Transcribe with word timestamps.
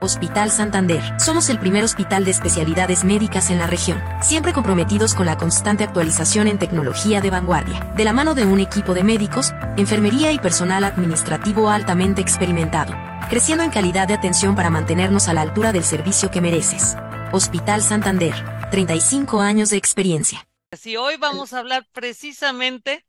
Hospital 0.00 0.52
Santander. 0.52 1.02
Somos 1.18 1.48
el 1.48 1.58
primer 1.58 1.82
hospital 1.82 2.24
de 2.24 2.30
especialidades 2.30 3.02
médicas 3.02 3.50
en 3.50 3.58
la 3.58 3.66
región, 3.66 4.00
siempre 4.22 4.52
comprometidos 4.52 5.12
con 5.12 5.26
la 5.26 5.36
constante 5.36 5.82
actualización 5.82 6.46
en 6.46 6.58
tecnología 6.58 7.20
de 7.20 7.30
vanguardia, 7.30 7.80
de 7.96 8.04
la 8.04 8.12
mano 8.12 8.34
de 8.34 8.46
un 8.46 8.60
equipo 8.60 8.94
de 8.94 9.02
médicos, 9.02 9.52
enfermería 9.76 10.30
y 10.30 10.38
personal 10.38 10.84
administrativo 10.84 11.68
altamente 11.68 12.20
experimentado, 12.20 12.94
creciendo 13.28 13.64
en 13.64 13.70
calidad 13.70 14.06
de 14.06 14.14
atención 14.14 14.54
para 14.54 14.70
mantenernos 14.70 15.26
a 15.26 15.34
la 15.34 15.40
altura 15.40 15.72
del 15.72 15.82
servicio 15.82 16.30
que 16.30 16.40
mereces. 16.40 16.96
Hospital 17.32 17.82
Santander, 17.82 18.34
35 18.70 19.40
años 19.40 19.70
de 19.70 19.78
experiencia. 19.78 20.46
Así 20.70 20.96
hoy 20.96 21.16
vamos 21.16 21.52
a 21.52 21.58
hablar 21.58 21.88
precisamente 21.92 23.04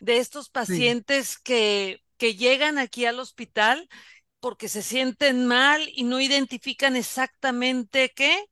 de 0.00 0.18
estos 0.18 0.48
pacientes 0.48 1.38
que, 1.38 2.02
que 2.16 2.34
llegan 2.34 2.78
aquí 2.78 3.04
al 3.04 3.20
hospital 3.20 3.90
porque 4.44 4.68
se 4.68 4.82
sienten 4.82 5.46
mal 5.46 5.88
y 5.94 6.04
no 6.04 6.20
identifican 6.20 6.96
exactamente 6.96 8.12
qué. 8.14 8.44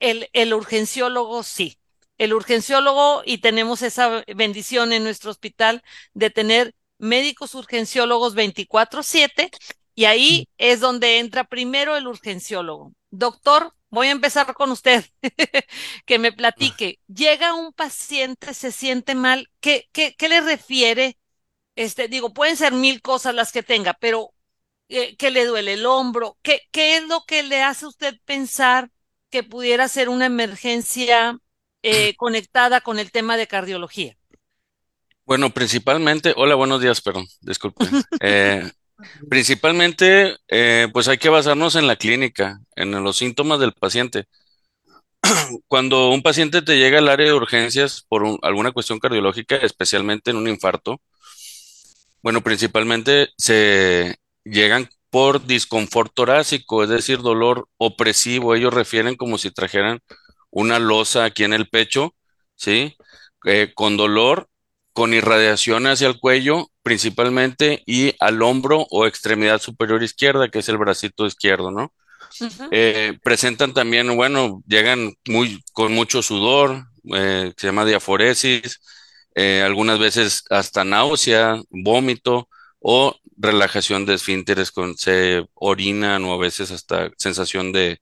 El, 0.00 0.28
el 0.32 0.54
urgenciólogo 0.54 1.42
sí. 1.42 1.78
El 2.18 2.32
urgenciólogo, 2.34 3.22
y 3.24 3.38
tenemos 3.38 3.82
esa 3.82 4.24
bendición 4.34 4.92
en 4.92 5.04
nuestro 5.04 5.30
hospital 5.30 5.82
de 6.14 6.30
tener 6.30 6.74
médicos 6.98 7.54
urgenciólogos 7.54 8.34
24/7, 8.34 9.50
y 9.94 10.04
ahí 10.04 10.48
es 10.58 10.80
donde 10.80 11.18
entra 11.18 11.44
primero 11.44 11.96
el 11.96 12.06
urgenciólogo. 12.06 12.92
Doctor, 13.10 13.74
voy 13.90 14.08
a 14.08 14.12
empezar 14.12 14.54
con 14.54 14.70
usted, 14.70 15.04
que 16.06 16.18
me 16.18 16.32
platique. 16.32 17.00
Llega 17.08 17.54
un 17.54 17.72
paciente, 17.72 18.54
se 18.54 18.72
siente 18.72 19.14
mal, 19.14 19.50
¿qué, 19.60 19.88
qué, 19.92 20.14
qué 20.16 20.28
le 20.28 20.40
refiere 20.40 21.16
este, 21.78 22.08
digo, 22.08 22.34
pueden 22.34 22.56
ser 22.56 22.72
mil 22.72 23.00
cosas 23.00 23.36
las 23.36 23.52
que 23.52 23.62
tenga, 23.62 23.94
pero 23.94 24.32
eh, 24.88 25.14
¿qué 25.16 25.30
le 25.30 25.46
duele 25.46 25.74
el 25.74 25.86
hombro? 25.86 26.36
¿Qué, 26.42 26.62
¿Qué 26.72 26.96
es 26.96 27.06
lo 27.06 27.22
que 27.24 27.44
le 27.44 27.62
hace 27.62 27.84
a 27.84 27.88
usted 27.88 28.18
pensar 28.24 28.90
que 29.30 29.44
pudiera 29.44 29.86
ser 29.86 30.08
una 30.08 30.26
emergencia 30.26 31.38
eh, 31.84 32.14
conectada 32.16 32.80
con 32.80 32.98
el 32.98 33.12
tema 33.12 33.36
de 33.36 33.46
cardiología? 33.46 34.16
Bueno, 35.24 35.50
principalmente, 35.50 36.34
hola, 36.36 36.56
buenos 36.56 36.82
días, 36.82 37.00
perdón, 37.00 37.26
disculpe. 37.40 37.84
Eh, 38.20 38.68
principalmente, 39.30 40.36
pues 40.92 41.06
hay 41.06 41.18
que 41.18 41.28
basarnos 41.28 41.76
en 41.76 41.86
la 41.86 41.94
clínica, 41.94 42.58
en 42.74 42.90
los 43.04 43.16
síntomas 43.16 43.60
del 43.60 43.72
paciente. 43.72 44.24
Cuando 45.68 46.10
un 46.10 46.22
paciente 46.22 46.60
te 46.60 46.76
llega 46.76 46.98
al 46.98 47.08
área 47.08 47.26
de 47.26 47.34
urgencias 47.34 48.04
por 48.08 48.24
alguna 48.42 48.72
cuestión 48.72 48.98
cardiológica, 48.98 49.54
especialmente 49.54 50.32
en 50.32 50.38
un 50.38 50.48
infarto, 50.48 51.00
bueno, 52.22 52.42
principalmente 52.42 53.28
se 53.36 54.16
llegan 54.44 54.88
por 55.10 55.46
disconfort 55.46 56.12
torácico, 56.14 56.82
es 56.82 56.90
decir, 56.90 57.18
dolor 57.18 57.68
opresivo. 57.76 58.54
Ellos 58.54 58.74
refieren 58.74 59.16
como 59.16 59.38
si 59.38 59.50
trajeran 59.50 60.00
una 60.50 60.78
losa 60.78 61.24
aquí 61.24 61.44
en 61.44 61.52
el 61.52 61.68
pecho, 61.68 62.14
¿sí? 62.56 62.96
Eh, 63.44 63.72
con 63.74 63.96
dolor, 63.96 64.48
con 64.92 65.14
irradiación 65.14 65.86
hacia 65.86 66.08
el 66.08 66.18
cuello 66.18 66.70
principalmente 66.82 67.82
y 67.86 68.14
al 68.18 68.42
hombro 68.42 68.86
o 68.90 69.06
extremidad 69.06 69.60
superior 69.60 70.02
izquierda, 70.02 70.48
que 70.48 70.60
es 70.60 70.68
el 70.68 70.78
bracito 70.78 71.26
izquierdo, 71.26 71.70
¿no? 71.70 71.92
Eh, 72.70 73.18
presentan 73.22 73.74
también, 73.74 74.14
bueno, 74.16 74.62
llegan 74.66 75.14
muy, 75.26 75.62
con 75.72 75.92
mucho 75.92 76.22
sudor, 76.22 76.86
eh, 77.14 77.52
se 77.56 77.66
llama 77.66 77.84
diaforesis, 77.84 78.80
eh, 79.38 79.62
algunas 79.62 80.00
veces 80.00 80.42
hasta 80.50 80.84
náusea, 80.84 81.62
vómito 81.70 82.48
o 82.80 83.14
relajación 83.36 84.04
de 84.04 84.14
esfínteres 84.14 84.72
con 84.72 84.96
se 84.98 85.46
orinan 85.54 86.24
o 86.24 86.32
a 86.34 86.38
veces 86.38 86.72
hasta 86.72 87.10
sensación 87.18 87.72
de, 87.72 88.00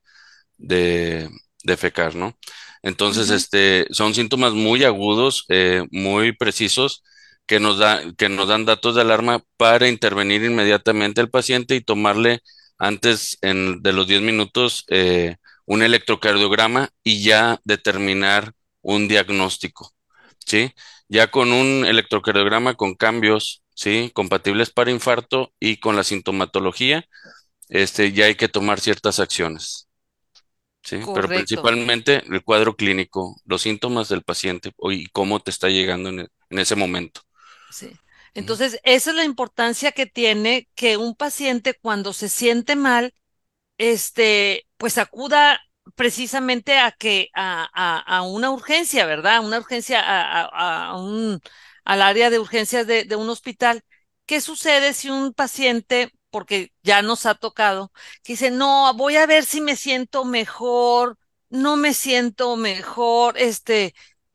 de, 0.59 1.29
fecar, 1.77 2.15
¿no? 2.15 2.39
Entonces, 2.83 3.31
este, 3.31 3.87
son 3.91 4.15
síntomas 4.15 4.55
muy 4.55 4.85
agudos, 4.85 5.45
eh, 5.51 5.85
muy 5.91 6.33
precisos, 6.33 7.03
que 7.47 7.61
nos 7.61 7.79
da, 7.79 8.01
que 8.17 8.29
nos 8.31 8.49
dan 8.49 8.65
datos 8.65 8.95
de 8.95 9.03
alarma 9.03 9.43
para 9.59 9.89
intervenir 9.89 10.43
inmediatamente 10.43 11.21
al 11.21 11.31
paciente 11.31 11.75
y 11.77 11.83
tomarle 11.83 12.41
antes 12.79 13.37
en, 13.43 13.83
de 13.83 13.93
los 13.93 14.07
10 14.09 14.23
minutos 14.23 14.85
eh, 14.89 15.37
un 15.67 15.83
electrocardiograma 15.83 16.91
y 17.05 17.23
ya 17.25 17.61
determinar 17.65 18.53
un 18.83 19.09
diagnóstico, 19.09 19.93
¿sí? 20.47 20.73
Ya 21.09 21.31
con 21.31 21.53
un 21.53 21.85
electrocardiograma 21.85 22.75
con 22.75 22.95
cambios, 22.95 23.63
¿sí? 23.75 24.11
Compatibles 24.15 24.71
para 24.71 24.91
infarto 24.91 25.53
y 25.61 25.79
con 25.79 25.97
la 25.97 26.05
sintomatología, 26.05 27.05
este, 27.69 28.13
ya 28.13 28.27
hay 28.27 28.37
que 28.37 28.49
tomar 28.49 28.81
ciertas 28.81 29.21
acciones. 29.21 29.89
Sí, 30.83 30.99
pero 31.13 31.31
principalmente 31.33 32.23
el 32.33 32.45
cuadro 32.45 32.77
clínico, 32.77 33.37
los 33.45 33.63
síntomas 33.63 34.09
del 34.09 34.23
paciente 34.23 34.73
y 34.91 35.07
cómo 35.09 35.41
te 35.41 35.51
está 35.51 35.69
llegando 35.69 36.11
en, 36.11 36.21
en 36.21 36.59
ese 36.59 36.77
momento. 36.77 37.23
Sí. 37.69 38.01
Entonces, 38.35 38.79
esa 38.85 39.11
es 39.11 39.17
la 39.17 39.25
importancia 39.25 39.93
que 39.93 40.07
tiene 40.07 40.69
que 40.75 40.97
un 40.97 41.15
paciente 41.17 41.75
cuando 41.75 42.13
se 42.13 42.29
siente 42.29 42.77
mal, 42.77 43.15
este, 43.79 44.67
pues 44.79 44.99
acuda 44.99 45.61
precisamente 45.97 46.79
a 46.79 46.93
que 46.93 47.31
a, 47.35 48.23
una 48.23 48.51
urgencia, 48.51 49.07
¿verdad? 49.07 49.45
Una 49.45 49.59
urgencia 49.59 50.03
a, 50.05 50.97
un 50.99 51.41
al 51.85 52.03
área 52.03 52.31
de 52.31 52.39
urgencias 52.39 52.87
de, 52.87 53.05
de 53.05 53.17
un 53.17 53.29
hospital. 53.31 53.83
¿Qué 54.27 54.41
sucede 54.41 54.93
si 54.93 55.11
un 55.11 55.33
paciente, 55.35 56.13
porque 56.31 56.73
ya 56.83 57.03
nos 57.03 57.27
ha 57.27 57.35
tocado, 57.35 57.93
que 58.23 58.33
dice, 58.35 58.51
no, 58.51 58.93
voy 58.95 59.17
a 59.17 59.27
ver 59.27 59.45
si 59.45 59.61
me 59.61 59.77
siento 59.77 60.25
mejor, 60.25 61.19
no 61.49 61.77
me 61.77 61.95
siento 61.95 62.57
mejor, 62.57 63.39
este, 63.39 63.95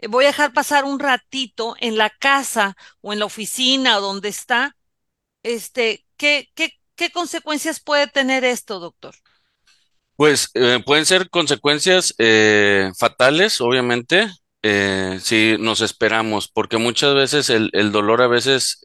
voy 0.09 0.25
a 0.25 0.27
dejar 0.27 0.53
pasar 0.53 0.85
un 0.85 0.99
ratito 0.99 1.75
en 1.79 1.97
la 1.97 2.09
casa 2.09 2.75
o 3.01 3.13
en 3.13 3.19
la 3.19 3.25
oficina 3.25 3.97
o 3.97 4.01
donde 4.01 4.29
está, 4.29 4.75
este, 5.43 6.05
¿qué, 6.17 6.49
qué, 6.55 6.73
qué 6.95 7.11
consecuencias 7.11 7.79
puede 7.81 8.07
tener 8.07 8.43
esto, 8.45 8.79
doctor? 8.79 9.15
Pues 10.21 10.51
eh, 10.53 10.79
pueden 10.85 11.07
ser 11.07 11.31
consecuencias 11.31 12.13
eh, 12.19 12.91
fatales, 12.95 13.59
obviamente, 13.59 14.29
si 15.19 15.55
nos 15.59 15.81
esperamos, 15.81 16.47
porque 16.47 16.77
muchas 16.77 17.15
veces 17.15 17.49
el, 17.49 17.71
el 17.73 17.91
dolor 17.91 18.21
a 18.21 18.27
veces 18.27 18.83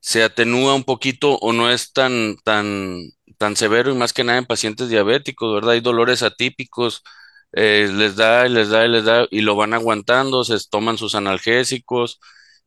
se 0.00 0.22
atenúa 0.22 0.74
un 0.74 0.84
poquito 0.84 1.36
o 1.38 1.52
no 1.52 1.70
es 1.70 1.92
tan, 1.92 2.36
tan, 2.44 3.10
tan 3.38 3.56
severo 3.56 3.92
y 3.92 3.94
más 3.94 4.14
que 4.14 4.24
nada 4.24 4.38
en 4.38 4.46
pacientes 4.46 4.88
diabéticos, 4.88 5.54
¿verdad? 5.54 5.72
Hay 5.72 5.80
dolores 5.80 6.22
atípicos 6.22 7.02
eh, 7.52 7.90
les 7.92 8.16
da 8.16 8.48
les 8.48 8.70
da 8.70 8.86
y 8.86 8.88
les 8.88 9.04
da 9.04 9.26
y 9.30 9.42
lo 9.42 9.56
van 9.56 9.74
aguantando, 9.74 10.44
se 10.44 10.56
toman 10.70 10.96
sus 10.98 11.14
analgésicos 11.14 12.20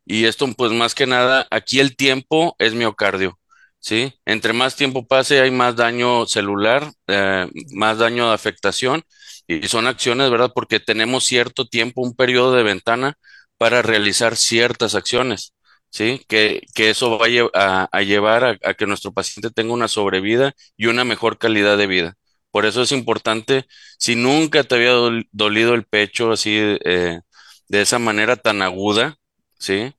y 0.04 0.26
esto 0.26 0.46
pues 0.56 0.72
más 0.72 0.94
que 0.94 1.06
nada, 1.06 1.48
aquí 1.50 1.80
el 1.80 1.96
tiempo 1.96 2.54
es 2.60 2.74
miocardio, 2.74 3.38
¿sí? 3.86 4.12
Entre 4.26 4.52
más 4.52 4.76
tiempo 4.76 5.06
pase 5.06 5.40
hay 5.40 5.52
más 5.52 5.76
daño 5.76 6.26
celular, 6.26 6.92
eh, 7.06 7.46
más 7.72 7.98
daño 7.98 8.28
de 8.28 8.34
afectación 8.34 9.04
y 9.46 9.68
son 9.68 9.86
acciones, 9.86 10.30
¿verdad? 10.30 10.50
Porque 10.54 10.80
tenemos 10.80 11.24
cierto 11.24 11.66
tiempo, 11.68 12.02
un 12.02 12.16
periodo 12.16 12.54
de 12.56 12.64
ventana 12.64 13.14
para 13.58 13.82
realizar 13.82 14.36
ciertas 14.36 14.94
acciones. 14.96 15.54
¿sí? 15.90 16.22
Que, 16.28 16.62
que 16.74 16.90
eso 16.90 17.16
vaya 17.18 17.44
a, 17.54 18.02
llevar 18.02 18.44
a, 18.44 18.58
a, 18.64 18.74
que 18.74 18.86
nuestro 18.86 19.12
paciente 19.12 19.50
tenga 19.50 19.72
una 19.72 19.88
sobrevida 19.88 20.52
y 20.76 20.86
una 20.86 21.04
mejor 21.04 21.38
calidad 21.38 21.78
de 21.78 21.86
vida. 21.86 22.14
Por 22.50 22.66
eso 22.66 22.82
es 22.82 22.92
importante, 22.92 23.66
si 23.98 24.16
nunca 24.16 24.64
te 24.64 24.74
había 24.76 24.92
dolido 25.32 25.74
el 25.74 25.84
pecho 25.84 26.32
así 26.32 26.56
eh, 26.84 27.20
de 27.68 27.82
esa 27.82 27.98
manera 27.98 28.36
tan 28.36 28.62
aguda, 28.62 29.16
¿sí? 29.58 29.94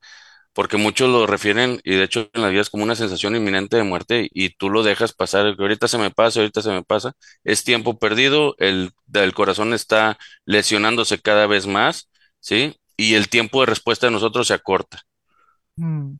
Porque 0.57 0.77
muchos 0.77 1.09
lo 1.09 1.27
refieren, 1.27 1.81
y 1.85 1.95
de 1.95 2.03
hecho 2.05 2.29
en 2.33 2.41
la 2.43 2.49
vida 2.49 2.61
es 2.61 2.71
como 2.71 2.83
una 2.83 2.95
sensación 2.97 3.35
inminente 3.37 3.77
de 3.77 3.83
muerte, 3.83 4.29
y 4.33 4.51
tú 4.57 4.69
lo 4.71 4.83
dejas 4.83 5.13
pasar, 5.13 5.55
que 5.57 5.63
ahorita 5.63 5.87
se 5.87 5.99
me 5.99 6.11
pasa, 6.11 6.41
ahorita 6.41 6.63
se 6.63 6.71
me 6.71 6.83
pasa, 6.83 7.13
es 7.45 7.63
tiempo 7.65 7.99
perdido, 7.99 8.55
el, 8.59 8.91
el 9.13 9.33
corazón 9.35 9.73
está 9.75 10.17
lesionándose 10.45 11.19
cada 11.21 11.47
vez 11.47 11.67
más, 11.67 12.09
¿sí? 12.41 12.75
Y 12.97 13.15
el 13.15 13.29
tiempo 13.29 13.61
de 13.61 13.67
respuesta 13.67 14.07
de 14.07 14.13
nosotros 14.13 14.47
se 14.49 14.55
acorta. 14.55 15.03
Mm, 15.75 16.13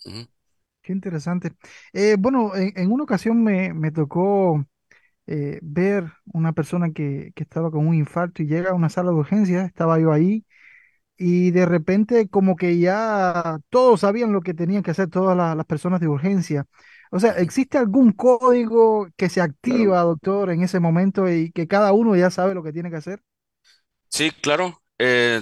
qué 0.82 0.94
interesante. 0.94 1.54
Eh, 1.94 2.16
bueno, 2.20 2.56
en, 2.56 2.74
en 2.78 2.92
una 2.92 3.04
ocasión 3.06 3.44
me, 3.44 3.74
me 3.74 3.92
tocó 3.92 4.66
eh, 5.28 5.60
ver 5.64 6.12
una 6.26 6.54
persona 6.54 6.92
que, 6.94 7.34
que 7.36 7.44
estaba 7.44 7.72
con 7.72 7.88
un 7.88 7.96
infarto 7.96 8.44
y 8.44 8.48
llega 8.48 8.72
a 8.72 8.76
una 8.76 8.90
sala 8.90 9.12
de 9.12 9.18
urgencias, 9.18 9.68
estaba 9.68 10.00
yo 10.00 10.14
ahí, 10.14 10.46
y 11.18 11.52
de 11.52 11.66
repente 11.66 12.30
como 12.30 12.56
que 12.56 12.80
ya 12.80 13.58
todos 13.70 14.02
sabían 14.02 14.32
lo 14.34 14.42
que 14.42 14.54
tenían 14.54 14.84
que 14.84 14.92
hacer 14.92 15.10
todas 15.10 15.36
las 15.36 15.66
personas 15.66 16.00
de 16.00 16.08
urgencia. 16.08 16.66
O 17.12 17.20
sea, 17.20 17.32
¿existe 17.34 17.78
algún 17.78 18.12
código 18.12 19.08
que 19.16 19.30
se 19.30 19.42
activa, 19.42 20.02
doctor, 20.02 20.52
en 20.52 20.62
ese 20.62 20.80
momento 20.80 21.30
y 21.32 21.52
que 21.52 21.68
cada 21.68 21.94
uno 21.94 22.16
ya 22.16 22.30
sabe 22.30 22.54
lo 22.54 22.64
que 22.64 22.74
tiene 22.74 22.90
que 22.90 22.98
hacer? 22.98 23.22
Sí, 24.10 24.32
claro. 24.32 24.82
Eh, 25.00 25.42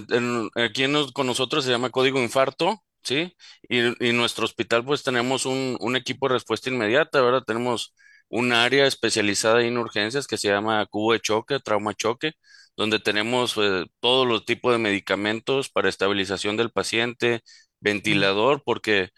aquí 0.56 0.86
con 1.14 1.28
nosotros 1.28 1.64
se 1.64 1.72
llama 1.72 1.90
código 1.90 2.22
infarto, 2.22 2.84
¿sí? 3.04 3.36
Y, 3.70 3.80
en 4.06 4.18
nuestro 4.18 4.46
hospital 4.46 4.84
pues 4.86 5.04
tenemos 5.04 5.46
un, 5.46 5.78
un 5.80 5.96
equipo 5.96 6.28
de 6.28 6.36
respuesta 6.36 6.70
inmediata, 6.70 7.22
¿verdad? 7.22 7.44
Tenemos 7.46 7.94
un 8.30 8.52
área 8.54 8.86
especializada 8.86 9.64
en 9.64 9.78
urgencias 9.78 10.28
que 10.28 10.38
se 10.38 10.50
llama 10.50 10.86
cubo 10.88 11.14
de 11.14 11.20
choque, 11.20 11.60
trauma 11.60 11.94
choque, 11.94 12.34
donde 12.78 13.00
tenemos 13.00 13.56
eh, 13.58 13.86
todos 14.00 14.28
los 14.28 14.46
tipos 14.46 14.74
de 14.74 14.80
medicamentos 14.80 15.70
para 15.70 15.90
estabilización 15.90 16.58
del 16.58 16.72
paciente, 16.72 17.42
ventilador, 17.80 18.62
porque 18.66 19.10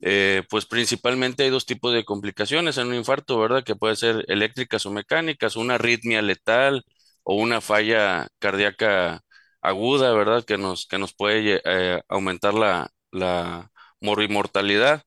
eh, 0.00 0.42
pues 0.50 0.66
principalmente 0.66 1.44
hay 1.44 1.50
dos 1.50 1.66
tipos 1.66 1.92
de 1.94 2.04
complicaciones 2.04 2.78
en 2.78 2.88
un 2.88 2.94
infarto, 2.94 3.38
¿verdad? 3.38 3.64
Que 3.64 3.76
puede 3.76 3.96
ser 3.96 4.24
eléctricas 4.28 4.86
o 4.86 4.90
mecánicas, 4.90 5.56
una 5.56 5.74
arritmia 5.76 6.22
letal 6.22 6.84
o 7.24 7.36
una 7.36 7.60
falla 7.60 8.28
cardíaca 8.38 9.20
aguda, 9.60 10.12
¿verdad? 10.12 10.44
Que 10.44 10.58
nos, 10.58 10.86
que 10.86 10.98
nos 10.98 11.14
puede 11.14 11.60
eh, 11.64 12.02
aumentar 12.08 12.54
la, 12.54 12.90
la 13.12 13.70
mortalidad. 14.00 15.02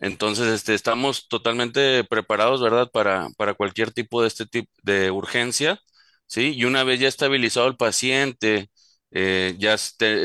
Entonces, 0.00 0.48
este, 0.48 0.74
estamos 0.74 1.28
totalmente 1.28 2.04
preparados, 2.04 2.62
¿verdad? 2.62 2.90
Para, 2.92 3.28
para 3.36 3.54
cualquier 3.54 3.92
tipo 3.92 4.22
de 4.22 4.28
este 4.28 4.46
tipo 4.46 4.70
de 4.82 5.10
urgencia, 5.10 5.78
¿sí? 6.30 6.54
Y 6.56 6.66
una 6.66 6.84
vez 6.84 7.00
ya 7.00 7.08
estabilizado 7.08 7.68
el 7.68 7.76
paciente, 7.78 8.70
eh, 9.12 9.56
ya 9.60 9.76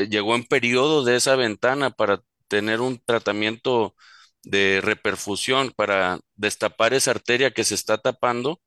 llegó 0.08 0.36
en 0.36 0.44
periodo 0.46 1.04
de 1.04 1.16
esa 1.16 1.36
ventana 1.36 1.90
para 1.92 2.22
tener 2.48 2.82
un 2.82 3.00
tratamiento 3.04 3.96
de 4.44 4.80
reperfusión 4.82 5.72
para 5.76 6.20
destapar 6.36 6.94
esa 6.94 7.12
arteria 7.12 7.52
que 7.52 7.64
se 7.64 7.76
está 7.76 7.98
tapando, 7.98 8.62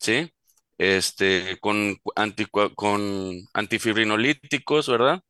¿sí? 0.00 0.32
Este, 0.78 1.58
con, 1.60 1.96
con 2.74 3.32
antifibrinolíticos, 3.54 4.88
¿verdad? 4.88 5.20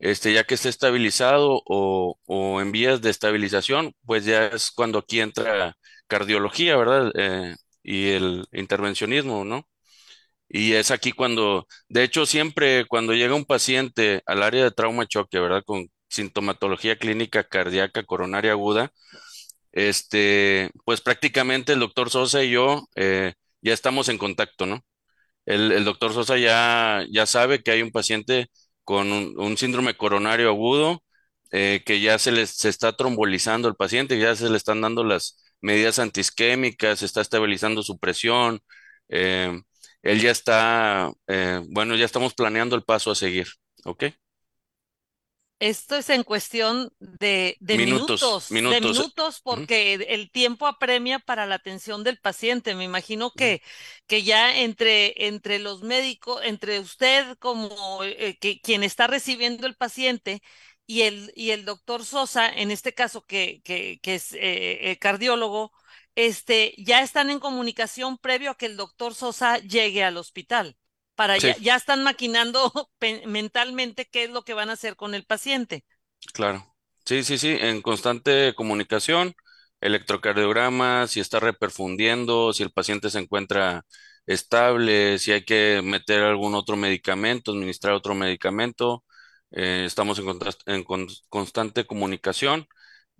este, 0.00 0.34
ya 0.34 0.44
que 0.44 0.56
esté 0.56 0.70
estabilizado 0.70 1.62
o, 1.66 2.18
o, 2.26 2.62
en 2.62 2.72
vías 2.72 3.02
de 3.02 3.10
estabilización, 3.10 3.94
pues 4.06 4.26
ya 4.26 4.48
es 4.48 4.72
cuando 4.72 4.98
aquí 5.00 5.20
entra 5.20 5.76
cardiología, 6.08 6.76
¿verdad? 6.76 7.12
Eh, 7.16 7.56
y 7.84 8.10
el 8.10 8.46
intervencionismo, 8.52 9.44
¿no? 9.46 9.68
Y 10.50 10.74
es 10.74 10.90
aquí 10.90 11.12
cuando, 11.12 11.66
de 11.88 12.04
hecho, 12.04 12.26
siempre 12.26 12.86
cuando 12.86 13.14
llega 13.14 13.34
un 13.36 13.44
paciente 13.46 14.22
al 14.26 14.42
área 14.42 14.64
de 14.64 14.72
trauma 14.72 15.06
choque, 15.06 15.38
¿verdad? 15.40 15.62
Con 15.64 15.88
sintomatología 16.08 16.98
clínica 16.98 17.44
cardíaca 17.44 18.02
coronaria 18.04 18.52
aguda, 18.52 18.92
este, 19.72 20.70
pues 20.84 21.00
prácticamente 21.00 21.72
el 21.72 21.80
doctor 21.80 22.10
Sosa 22.10 22.42
y 22.44 22.50
yo 22.52 22.88
eh, 22.96 23.34
ya 23.62 23.72
estamos 23.74 24.08
en 24.08 24.18
contacto, 24.18 24.66
¿no? 24.66 24.80
El, 25.46 25.72
el 25.72 25.84
doctor 25.84 26.12
Sosa 26.14 26.38
ya, 26.38 27.04
ya 27.10 27.26
sabe 27.26 27.62
que 27.62 27.72
hay 27.72 27.82
un 27.82 27.90
paciente 27.92 28.48
con 28.84 29.12
un, 29.12 29.56
síndrome 29.58 29.96
coronario 29.96 30.48
agudo, 30.48 31.02
eh, 31.52 31.82
que 31.86 32.00
ya 32.00 32.18
se 32.18 32.32
le 32.32 32.46
se 32.46 32.68
está 32.68 32.92
trombolizando 32.96 33.68
el 33.68 33.76
paciente, 33.76 34.18
ya 34.18 34.36
se 34.36 34.50
le 34.50 34.56
están 34.56 34.80
dando 34.80 35.04
las 35.04 35.38
medidas 35.60 35.98
antisquémicas, 35.98 37.00
se 37.00 37.06
está 37.06 37.20
estabilizando 37.20 37.82
su 37.82 37.98
presión. 37.98 38.60
Eh, 39.08 39.60
él 40.02 40.20
ya 40.20 40.30
está, 40.30 41.12
eh, 41.26 41.62
bueno, 41.68 41.94
ya 41.96 42.04
estamos 42.04 42.34
planeando 42.34 42.76
el 42.76 42.84
paso 42.84 43.10
a 43.10 43.14
seguir, 43.14 43.48
¿ok? 43.84 44.04
Esto 45.58 45.96
es 45.96 46.08
en 46.08 46.22
cuestión 46.22 46.90
de, 47.00 47.58
minutos, 47.60 48.48
de 48.48 48.62
minutos, 48.62 49.42
porque 49.42 49.92
el 49.92 50.30
tiempo 50.30 50.66
apremia 50.66 51.18
para 51.18 51.44
la 51.44 51.56
atención 51.56 52.02
del 52.02 52.18
paciente. 52.18 52.74
Me 52.74 52.84
imagino 52.84 53.30
que, 53.30 53.60
que 54.06 54.22
ya 54.22 54.58
entre, 54.58 55.26
entre 55.26 55.58
los 55.58 55.82
médicos, 55.82 56.40
entre 56.44 56.80
usted 56.80 57.36
como 57.38 58.02
eh, 58.02 58.38
que, 58.40 58.62
quien 58.62 58.82
está 58.82 59.06
recibiendo 59.06 59.66
el 59.66 59.76
paciente 59.76 60.40
y 60.86 61.02
el, 61.02 61.30
y 61.36 61.50
el 61.50 61.66
doctor 61.66 62.06
Sosa, 62.06 62.48
en 62.48 62.70
este 62.70 62.94
caso 62.94 63.26
que, 63.26 63.60
que, 63.62 64.00
que 64.02 64.14
es 64.14 64.30
eh, 64.32 64.96
cardiólogo, 64.98 65.72
este, 66.26 66.74
ya 66.78 67.02
están 67.02 67.30
en 67.30 67.40
comunicación 67.40 68.18
previo 68.18 68.50
a 68.52 68.56
que 68.56 68.66
el 68.66 68.76
doctor 68.76 69.14
Sosa 69.14 69.58
llegue 69.58 70.04
al 70.04 70.16
hospital 70.16 70.76
para 71.14 71.38
ya, 71.38 71.76
están 71.76 72.02
maquinando 72.04 72.72
mentalmente 73.26 74.06
qué 74.08 74.24
es 74.24 74.30
lo 74.30 74.42
que 74.44 74.54
van 74.54 74.70
a 74.70 74.74
hacer 74.74 74.96
con 74.96 75.14
el 75.14 75.24
paciente. 75.26 75.84
Claro, 76.34 76.66
Sí, 77.06 77.24
sí, 77.24 77.38
sí, 77.38 77.48
en 77.60 77.82
constante 77.82 78.54
comunicación, 78.54 79.34
electrocardiograma, 79.80 81.06
si 81.08 81.18
está 81.20 81.40
reperfundiendo, 81.40 82.52
si 82.52 82.62
el 82.62 82.70
paciente 82.72 83.10
se 83.10 83.18
encuentra 83.18 83.84
estable, 84.26 85.18
si 85.18 85.32
hay 85.32 85.44
que 85.44 85.80
meter 85.82 86.22
algún 86.22 86.54
otro 86.54 86.76
medicamento, 86.76 87.50
administrar 87.52 87.94
otro 87.94 88.14
medicamento. 88.14 89.04
eh, 89.52 89.82
estamos 89.86 90.18
en, 90.20 90.26
contras- 90.26 90.58
en 90.66 90.84
con- 90.84 91.08
constante 91.28 91.84
comunicación. 91.86 92.68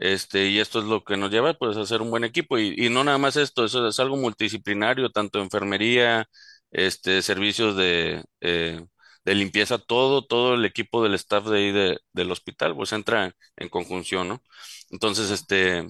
Este, 0.01 0.49
y 0.49 0.61
esto 0.61 0.81
es 0.81 0.87
lo 0.87 1.05
que 1.05 1.19
nos 1.19 1.31
lleva 1.33 1.55
pues 1.55 1.79
a 1.79 1.87
ser 1.87 2.03
un 2.03 2.11
buen 2.11 2.25
equipo. 2.25 2.59
Y, 2.59 2.75
y 2.79 2.91
no 2.91 3.05
nada 3.05 3.19
más 3.19 3.37
esto, 3.37 3.67
eso 3.67 3.87
es 3.89 4.01
algo 4.01 4.17
multidisciplinario, 4.19 5.11
tanto 5.13 5.41
enfermería, 5.41 6.27
este, 6.73 7.23
servicios 7.23 7.77
de, 7.77 8.25
eh, 8.43 8.83
de 9.27 9.37
limpieza, 9.37 9.79
todo, 9.79 10.27
todo 10.27 10.55
el 10.57 10.67
equipo 10.67 11.05
del 11.05 11.15
staff 11.15 11.47
de 11.49 11.59
ahí 11.59 11.73
de- 11.73 11.99
del 12.15 12.33
hospital, 12.33 12.77
pues 12.77 12.93
entra 12.95 13.33
en 13.57 13.71
conjunción, 13.71 14.29
¿no? 14.29 14.43
Entonces, 14.91 15.31
este, 15.33 15.89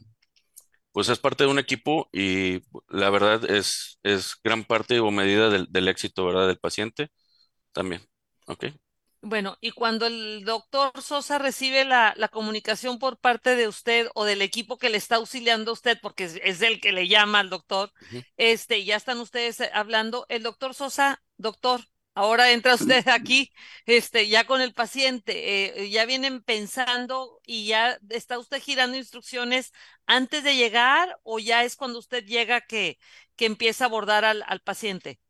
pues 0.93 1.09
es 1.09 1.19
parte 1.19 1.45
de 1.45 1.51
un 1.51 1.59
equipo 1.59 2.09
y 2.13 2.63
la 2.89 3.11
verdad 3.11 3.49
es, 3.51 3.99
es 4.03 4.37
gran 4.45 4.65
parte 4.65 5.01
o 5.01 5.11
medida 5.11 5.51
del, 5.51 5.67
del 5.71 5.89
éxito, 5.89 6.27
¿verdad? 6.27 6.49
Del 6.49 6.59
paciente 6.59 7.09
también, 7.73 8.03
¿ok? 8.49 8.67
Bueno, 9.23 9.59
y 9.61 9.73
cuando 9.73 10.07
el 10.07 10.45
doctor 10.47 10.93
Sosa 11.03 11.37
recibe 11.39 11.85
la, 11.85 12.15
la 12.17 12.29
comunicación 12.29 12.99
por 12.99 13.19
parte 13.19 13.55
de 13.55 13.69
usted 13.69 14.09
o 14.15 14.25
del 14.25 14.41
equipo 14.41 14.79
que 14.79 14.89
le 14.89 14.97
está 14.97 15.17
auxiliando 15.17 15.71
a 15.73 15.75
usted, 15.75 15.99
porque 16.01 16.25
es, 16.25 16.41
es 16.43 16.63
el 16.63 16.81
que 16.81 16.93
le 16.93 17.07
llama 17.07 17.41
al 17.41 17.51
doctor, 17.51 17.93
Ujú. 18.01 18.23
este, 18.39 18.79
y 18.79 18.87
ya 18.87 18.97
están 18.97 19.19
ustedes 19.19 19.61
eh, 19.61 19.71
hablando, 19.75 20.25
el 20.31 20.43
doctor 20.43 20.73
Sosa, 20.75 21.23
doctor, 21.37 21.83
ahora 22.15 22.51
entra 22.53 22.75
usted 22.75 23.07
aquí, 23.09 23.53
este, 23.85 24.27
ya 24.27 24.45
con 24.47 24.63
el 24.63 24.73
paciente, 24.73 25.83
eh, 25.85 25.91
ya 25.91 26.07
vienen 26.07 26.43
pensando 26.43 27.41
y 27.45 27.67
ya 27.67 27.99
está 28.09 28.39
usted 28.39 28.61
girando 28.63 28.97
instrucciones 28.97 29.73
antes 30.07 30.43
de 30.45 30.57
llegar 30.57 31.19
o 31.25 31.39
ya 31.39 31.63
es 31.65 31.77
cuando 31.77 31.99
usted 31.99 32.25
llega 32.25 32.63
que, 32.63 32.99
que 33.37 33.45
empieza 33.47 33.85
a 33.85 33.89
abordar 33.89 34.25
al, 34.25 34.43
al 34.47 34.61
paciente. 34.61 35.21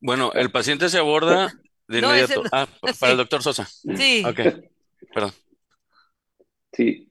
Bueno, 0.00 0.32
el 0.34 0.50
paciente 0.52 0.88
se 0.88 0.98
aborda 0.98 1.52
de 1.88 2.00
No, 2.02 2.12
ese 2.12 2.34
inmediato. 2.34 2.42
Ah, 2.52 2.66
pa- 2.80 2.92
para 3.00 3.12
el 3.12 3.18
doctor 3.18 3.42
Sosa. 3.42 3.64
Sí, 3.64 4.22
Ok, 4.24 4.40
perdón. 5.12 5.32
Sí, 6.72 7.10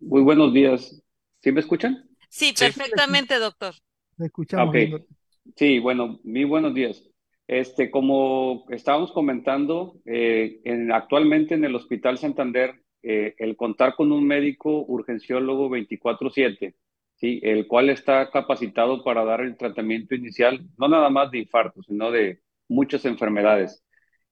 muy 0.00 0.22
buenos 0.22 0.52
días. 0.54 1.02
¿Sí 1.42 1.52
me 1.52 1.60
escuchan? 1.60 2.04
sí, 2.28 2.52
Sí. 2.54 2.54
perfectamente, 2.64 3.38
doctor. 3.38 3.74
Le 4.18 4.26
escuchamos 4.26 4.68
Ok. 4.68 4.74
bien, 4.74 4.90
doctor. 4.90 5.16
Sí, 5.56 5.78
bueno, 5.78 6.20
muy 6.24 6.44
buenos 6.44 6.74
días. 6.74 7.02
Este, 7.46 7.90
como 7.90 8.66
estábamos 8.68 9.12
comentando, 9.12 10.00
eh, 10.04 10.60
en- 10.64 10.92
actualmente 10.92 11.54
en 11.54 11.64
el 11.64 11.74
Hospital 11.74 12.18
Santander, 12.18 12.82
eh, 13.02 13.34
el 13.38 13.56
contar 13.56 13.94
con 13.94 14.12
un 14.12 14.26
médico 14.26 14.84
urgenciólogo 14.86 15.68
24/7, 15.70 16.74
¿sí? 17.16 17.40
El 17.42 17.66
cual 17.66 17.88
está 17.90 18.30
capacitado 18.30 19.02
para 19.02 19.24
dar 19.24 19.40
el 19.40 19.56
tratamiento 19.56 20.14
inicial, 20.14 20.68
no 20.76 20.88
nada 20.88 21.08
más 21.08 21.30
de 21.30 21.38
infarto, 21.38 21.82
sino 21.82 22.10
de 22.10 22.40
muchas 22.68 23.04
enfermedades. 23.06 23.82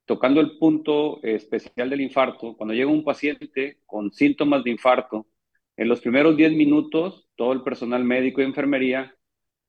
Tocando 0.07 0.41
el 0.41 0.57
punto 0.57 1.21
especial 1.25 1.91
del 1.91 2.01
infarto, 2.01 2.57
cuando 2.57 2.75
llega 2.75 2.91
un 2.91 3.03
paciente 3.03 3.79
con 3.87 4.13
síntomas 4.13 4.63
de 4.63 4.71
infarto, 4.71 5.27
en 5.77 5.89
los 5.89 6.01
primeros 6.01 6.37
10 6.37 6.53
minutos, 6.53 7.29
todo 7.35 7.53
el 7.53 7.63
personal 7.63 8.05
médico 8.05 8.41
y 8.41 8.45
enfermería 8.45 9.15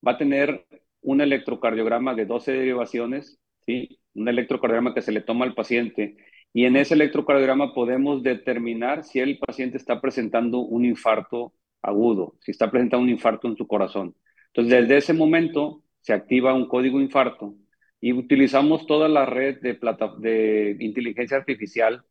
va 0.05 0.11
a 0.13 0.17
tener 0.17 0.65
un 1.01 1.21
electrocardiograma 1.21 2.13
de 2.13 2.25
12 2.25 2.53
derivaciones, 2.53 3.39
¿sí? 3.65 3.99
Un 4.13 4.27
electrocardiograma 4.27 4.93
que 4.93 5.01
se 5.01 5.11
le 5.11 5.21
toma 5.21 5.43
al 5.43 5.55
paciente. 5.55 6.17
Y 6.53 6.65
en 6.65 6.75
ese 6.75 6.93
electrocardiograma 6.93 7.73
podemos 7.73 8.21
determinar 8.21 9.03
si 9.03 9.19
el 9.19 9.39
paciente 9.39 9.77
está 9.77 9.99
presentando 9.99 10.59
un 10.59 10.85
infarto 10.85 11.53
agudo, 11.81 12.35
si 12.41 12.51
está 12.51 12.69
presentando 12.69 13.03
un 13.03 13.09
infarto 13.09 13.47
en 13.47 13.57
su 13.57 13.67
corazón. 13.67 14.15
Entonces, 14.47 14.81
desde 14.81 14.97
ese 14.97 15.13
momento 15.13 15.83
se 16.01 16.13
activa 16.13 16.53
un 16.53 16.67
código 16.67 17.01
infarto 17.01 17.55
y 18.01 18.13
utilizamos 18.13 18.85
toda 18.87 19.07
la 19.07 19.25
red 19.25 19.59
de, 19.61 19.75
plata, 19.75 20.13
de 20.19 20.77
inteligencia 20.79 21.37
artificial, 21.37 22.03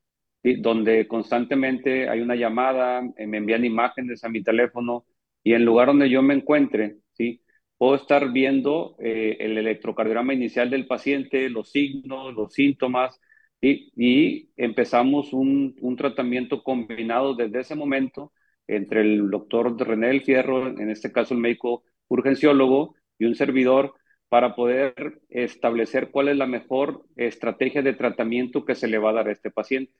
donde 0.58 1.08
constantemente 1.08 2.08
hay 2.08 2.20
una 2.20 2.36
llamada, 2.36 3.02
eh, 3.16 3.26
me 3.26 3.38
envían 3.38 3.64
imágenes 3.64 4.22
a 4.24 4.28
mi 4.28 4.42
teléfono 4.42 5.06
y 5.42 5.54
en 5.54 5.64
lugar 5.64 5.88
donde 5.88 6.08
yo 6.10 6.22
me 6.22 6.34
encuentre, 6.34 6.98
¿sí? 7.12 7.42
puedo 7.78 7.96
estar 7.96 8.32
viendo 8.32 8.96
eh, 9.00 9.36
el 9.40 9.58
electrocardiograma 9.58 10.34
inicial 10.34 10.70
del 10.70 10.86
paciente, 10.86 11.50
los 11.50 11.70
signos, 11.70 12.34
los 12.34 12.52
síntomas, 12.52 13.20
¿sí? 13.60 13.92
y 13.96 14.50
empezamos 14.56 15.32
un, 15.32 15.76
un, 15.80 15.96
tratamiento 15.96 16.62
combinado 16.62 17.34
desde 17.34 17.60
ese 17.60 17.74
momento 17.74 18.32
entre 18.68 19.02
el 19.02 19.30
doctor 19.30 19.76
René 19.78 20.08
del 20.08 20.22
Fierro, 20.22 20.68
en 20.68 20.90
este 20.90 21.12
caso 21.12 21.34
el 21.34 21.40
médico 21.40 21.84
urgenciólogo, 22.08 22.94
y 23.18 23.24
un 23.24 23.34
servidor 23.34 23.94
para 24.28 24.54
poder 24.56 25.20
establecer 25.28 26.10
cuál 26.10 26.28
es 26.28 26.36
la 26.36 26.46
mejor 26.46 27.04
estrategia 27.16 27.82
de 27.82 27.94
tratamiento 27.94 28.64
que 28.64 28.74
se 28.74 28.88
le 28.88 28.98
va 28.98 29.10
a 29.10 29.14
dar 29.14 29.28
a 29.28 29.32
este 29.32 29.50
paciente. 29.50 29.92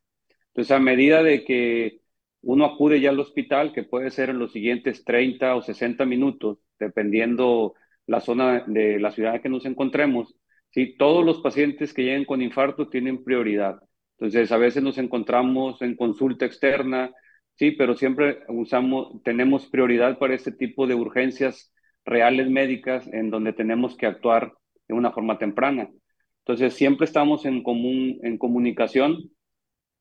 Entonces, 0.48 0.72
a 0.72 0.80
medida 0.80 1.22
de 1.22 1.44
que 1.44 2.00
uno 2.42 2.64
acude 2.64 3.00
ya 3.00 3.10
al 3.10 3.20
hospital, 3.20 3.72
que 3.72 3.82
puede 3.84 4.10
ser 4.10 4.30
en 4.30 4.38
los 4.38 4.52
siguientes 4.52 5.04
30 5.04 5.54
o 5.56 5.62
60 5.62 6.04
minutos, 6.06 6.58
dependiendo 6.78 7.74
la 8.06 8.20
zona 8.20 8.64
de 8.66 8.98
la 9.00 9.10
ciudad 9.10 9.36
en 9.36 9.42
que 9.42 9.48
nos 9.48 9.66
encontremos, 9.66 10.34
¿sí? 10.70 10.96
todos 10.96 11.24
los 11.24 11.40
pacientes 11.40 11.92
que 11.92 12.02
lleguen 12.04 12.24
con 12.24 12.42
infarto 12.42 12.88
tienen 12.88 13.24
prioridad. 13.24 13.80
Entonces, 14.18 14.50
a 14.52 14.56
veces 14.58 14.82
nos 14.82 14.98
encontramos 14.98 15.82
en 15.82 15.96
consulta 15.96 16.46
externa, 16.46 17.12
sí, 17.54 17.72
pero 17.72 17.94
siempre 17.94 18.40
usamos, 18.48 19.22
tenemos 19.22 19.66
prioridad 19.66 20.18
para 20.18 20.34
este 20.34 20.52
tipo 20.52 20.86
de 20.86 20.94
urgencias 20.94 21.72
reales 22.06 22.48
médicas 22.48 23.06
en 23.12 23.30
donde 23.30 23.52
tenemos 23.52 23.96
que 23.96 24.06
actuar 24.06 24.54
de 24.88 24.94
una 24.94 25.12
forma 25.12 25.38
temprana. 25.38 25.90
Entonces, 26.38 26.74
siempre 26.74 27.04
estamos 27.04 27.44
en, 27.44 27.62
común, 27.62 28.18
en 28.22 28.38
comunicación. 28.38 29.30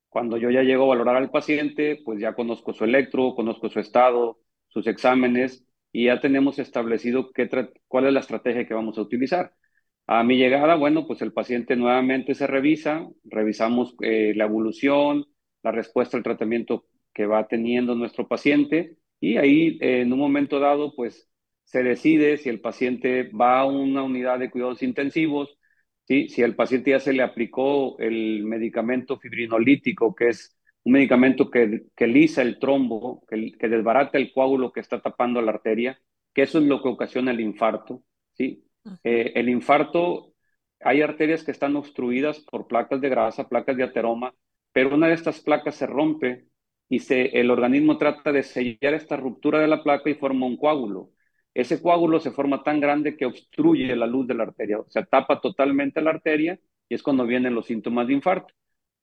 Cuando 0.08 0.36
yo 0.38 0.50
ya 0.50 0.62
llego 0.62 0.84
a 0.84 0.88
valorar 0.88 1.16
al 1.16 1.30
paciente, 1.30 2.00
pues 2.04 2.20
ya 2.20 2.34
conozco 2.34 2.72
su 2.72 2.84
electro, 2.84 3.34
conozco 3.34 3.68
su 3.68 3.80
estado, 3.80 4.38
sus 4.68 4.86
exámenes 4.86 5.66
y 5.92 6.06
ya 6.06 6.20
tenemos 6.20 6.58
establecido 6.58 7.32
qué 7.32 7.48
cuál 7.88 8.06
es 8.06 8.12
la 8.12 8.20
estrategia 8.20 8.66
que 8.66 8.74
vamos 8.74 8.98
a 8.98 9.02
utilizar. 9.02 9.52
A 10.06 10.22
mi 10.22 10.36
llegada, 10.36 10.76
bueno, 10.76 11.06
pues 11.06 11.20
el 11.22 11.32
paciente 11.32 11.74
nuevamente 11.76 12.34
se 12.34 12.46
revisa, 12.46 13.08
revisamos 13.24 13.96
eh, 14.02 14.32
la 14.36 14.44
evolución, 14.44 15.26
la 15.62 15.72
respuesta 15.72 16.16
al 16.16 16.22
tratamiento 16.22 16.86
que 17.12 17.26
va 17.26 17.48
teniendo 17.48 17.94
nuestro 17.96 18.28
paciente 18.28 18.96
y 19.20 19.36
ahí 19.38 19.78
eh, 19.80 20.02
en 20.02 20.12
un 20.12 20.18
momento 20.20 20.60
dado, 20.60 20.94
pues 20.94 21.28
se 21.66 21.82
decide 21.82 22.38
si 22.38 22.48
el 22.48 22.60
paciente 22.60 23.24
va 23.30 23.60
a 23.60 23.66
una 23.66 24.02
unidad 24.04 24.38
de 24.38 24.50
cuidados 24.50 24.82
intensivos, 24.82 25.58
¿sí? 26.04 26.28
si 26.28 26.42
el 26.42 26.54
paciente 26.54 26.92
ya 26.92 27.00
se 27.00 27.12
le 27.12 27.22
aplicó 27.22 27.98
el 27.98 28.44
medicamento 28.44 29.18
fibrinolítico, 29.18 30.14
que 30.14 30.28
es 30.28 30.56
un 30.84 30.92
medicamento 30.92 31.50
que, 31.50 31.86
que 31.96 32.06
lisa 32.06 32.42
el 32.42 32.60
trombo, 32.60 33.24
que, 33.28 33.52
que, 33.58 33.68
desbarata 33.68 34.16
el 34.16 34.32
coágulo 34.32 34.72
que 34.72 34.80
está 34.80 35.02
tapando 35.02 35.42
la 35.42 35.52
arteria, 35.52 36.00
que 36.32 36.42
eso 36.42 36.58
es 36.60 36.64
lo 36.66 36.80
que 36.82 36.88
ocasiona 36.88 37.32
el 37.32 37.40
infarto. 37.40 38.04
¿sí? 38.34 38.64
Eh, 39.02 39.32
el 39.34 39.48
infarto, 39.48 40.34
hay 40.80 41.02
arterias 41.02 41.42
que 41.42 41.50
están 41.50 41.74
obstruidas 41.74 42.40
por 42.40 42.68
placas 42.68 43.00
de 43.00 43.08
grasa, 43.08 43.48
placas 43.48 43.76
de 43.76 43.82
ateroma, 43.82 44.34
pero 44.72 44.94
una 44.94 45.08
de 45.08 45.14
estas 45.14 45.40
placas 45.40 45.74
se 45.74 45.86
rompe 45.86 46.46
y 46.88 47.00
se, 47.00 47.40
el 47.40 47.50
organismo 47.50 47.98
trata 47.98 48.30
de 48.30 48.44
sellar 48.44 48.94
esta 48.94 49.16
ruptura 49.16 49.58
de 49.58 49.66
la 49.66 49.82
placa 49.82 50.08
y 50.08 50.14
forma 50.14 50.46
un 50.46 50.56
coágulo 50.56 51.10
ese 51.56 51.80
coágulo 51.80 52.20
se 52.20 52.32
forma 52.32 52.62
tan 52.62 52.80
grande 52.80 53.16
que 53.16 53.24
obstruye 53.24 53.96
la 53.96 54.06
luz 54.06 54.26
de 54.26 54.34
la 54.34 54.42
arteria, 54.44 54.78
o 54.78 54.88
sea, 54.90 55.06
tapa 55.06 55.40
totalmente 55.40 56.02
la 56.02 56.10
arteria 56.10 56.60
y 56.86 56.94
es 56.94 57.02
cuando 57.02 57.26
vienen 57.26 57.54
los 57.54 57.66
síntomas 57.66 58.06
de 58.06 58.12
infarto. 58.12 58.52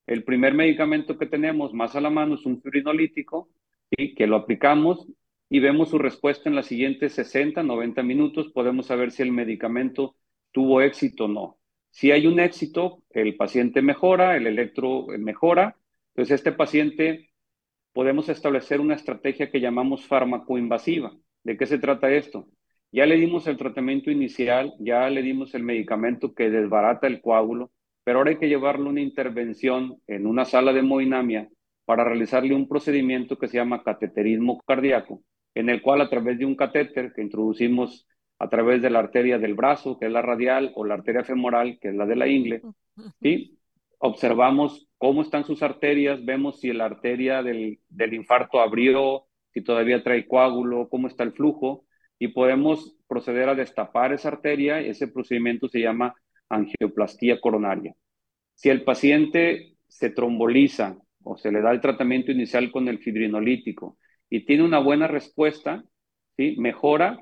El 0.06 0.24
primer 0.24 0.54
medicamento 0.54 1.18
que 1.18 1.26
tenemos 1.26 1.74
más 1.74 1.96
a 1.96 2.02
la 2.02 2.12
mano 2.12 2.36
es 2.36 2.46
un 2.46 2.62
fibrinolítico, 2.62 3.50
¿sí? 3.90 4.14
que 4.14 4.28
lo 4.28 4.36
aplicamos 4.36 5.08
y 5.50 5.60
vemos 5.62 5.90
su 5.90 5.98
respuesta 5.98 6.48
en 6.48 6.56
las 6.56 6.68
siguientes 6.68 7.14
60, 7.14 7.64
90 7.64 8.04
minutos, 8.04 8.52
podemos 8.54 8.86
saber 8.86 9.12
si 9.12 9.24
el 9.24 9.32
medicamento 9.32 10.16
tuvo 10.52 10.82
éxito 10.82 11.26
o 11.26 11.28
no. 11.28 11.58
Si 11.90 12.12
hay 12.12 12.28
un 12.28 12.40
éxito, 12.40 13.04
el 13.10 13.36
paciente 13.36 13.82
mejora, 13.82 14.38
el 14.38 14.46
electro 14.46 15.08
mejora, 15.18 15.76
entonces 16.10 16.36
este 16.36 16.52
paciente 16.52 17.32
podemos 17.94 18.30
establecer 18.30 18.80
una 18.80 18.96
estrategia 18.96 19.50
que 19.50 19.60
llamamos 19.60 20.06
farmacoinvasiva. 20.06 21.18
¿De 21.44 21.58
qué 21.58 21.66
se 21.66 21.78
trata 21.78 22.12
esto? 22.12 22.48
Ya 22.92 23.06
le 23.06 23.18
dimos 23.18 23.48
el 23.48 23.58
tratamiento 23.58 24.12
inicial, 24.12 24.74
ya 24.80 25.10
le 25.10 25.22
dimos 25.22 25.56
el 25.56 25.64
medicamento 25.64 26.34
que 26.34 26.50
desbarata 26.50 27.08
el 27.08 27.22
coágulo, 27.22 27.72
pero 28.04 28.20
ahora 28.20 28.32
hay 28.32 28.38
que 28.38 28.50
llevarle 28.50 28.88
una 28.90 29.02
intervención 29.02 30.00
en 30.08 30.28
una 30.28 30.46
sala 30.46 30.74
de 30.74 30.80
hemodinamia 30.80 31.50
para 31.86 32.04
realizarle 32.04 32.54
un 32.54 32.68
procedimiento 32.68 33.38
que 33.38 33.48
se 33.48 33.58
llama 33.58 33.84
cateterismo 33.84 34.62
cardíaco, 34.66 35.24
en 35.56 35.70
el 35.70 35.82
cual 35.82 36.02
a 36.02 36.10
través 36.10 36.38
de 36.38 36.46
un 36.46 36.56
catéter 36.56 37.14
que 37.14 37.22
introducimos 37.22 38.08
a 38.40 38.50
través 38.50 38.82
de 38.82 38.90
la 38.90 39.00
arteria 39.00 39.38
del 39.38 39.54
brazo, 39.54 39.98
que 39.98 40.06
es 40.06 40.12
la 40.12 40.22
radial, 40.22 40.72
o 40.76 40.86
la 40.86 40.96
arteria 40.96 41.24
femoral, 41.24 41.80
que 41.82 41.90
es 41.90 41.96
la 41.96 42.06
de 42.06 42.16
la 42.16 42.28
ingle, 42.28 42.62
¿sí? 43.22 43.58
observamos 43.98 44.88
cómo 44.98 45.22
están 45.22 45.46
sus 45.46 45.64
arterias, 45.64 46.24
vemos 46.24 46.60
si 46.60 46.74
la 46.74 46.86
arteria 46.86 47.42
del, 47.42 47.80
del 47.90 48.14
infarto 48.14 48.60
abrió, 48.60 49.26
si 49.54 49.62
todavía 49.62 50.04
trae 50.04 50.28
coágulo, 50.28 50.90
cómo 50.90 51.08
está 51.08 51.24
el 51.24 51.34
flujo, 51.34 51.86
y 52.20 52.30
podemos 52.30 52.98
proceder 53.08 53.50
a 53.50 53.56
destapar 53.56 54.14
esa 54.14 54.30
arteria. 54.30 54.80
Ese 54.80 55.08
procedimiento 55.08 55.68
se 55.68 55.82
llama 55.82 56.16
angioplastía 56.50 57.40
coronaria. 57.40 57.94
Si 58.56 58.70
el 58.70 58.84
paciente 58.84 59.76
se 59.88 60.10
tromboliza 60.10 60.98
o 61.24 61.38
se 61.38 61.52
le 61.52 61.62
da 61.62 61.72
el 61.72 61.82
tratamiento 61.82 62.32
inicial 62.32 62.72
con 62.72 62.88
el 62.88 63.00
fibrinolítico 63.00 63.98
y 64.30 64.46
tiene 64.46 64.64
una 64.64 64.80
buena 64.80 65.08
respuesta, 65.08 65.84
¿sí? 66.36 66.56
mejora. 66.58 67.20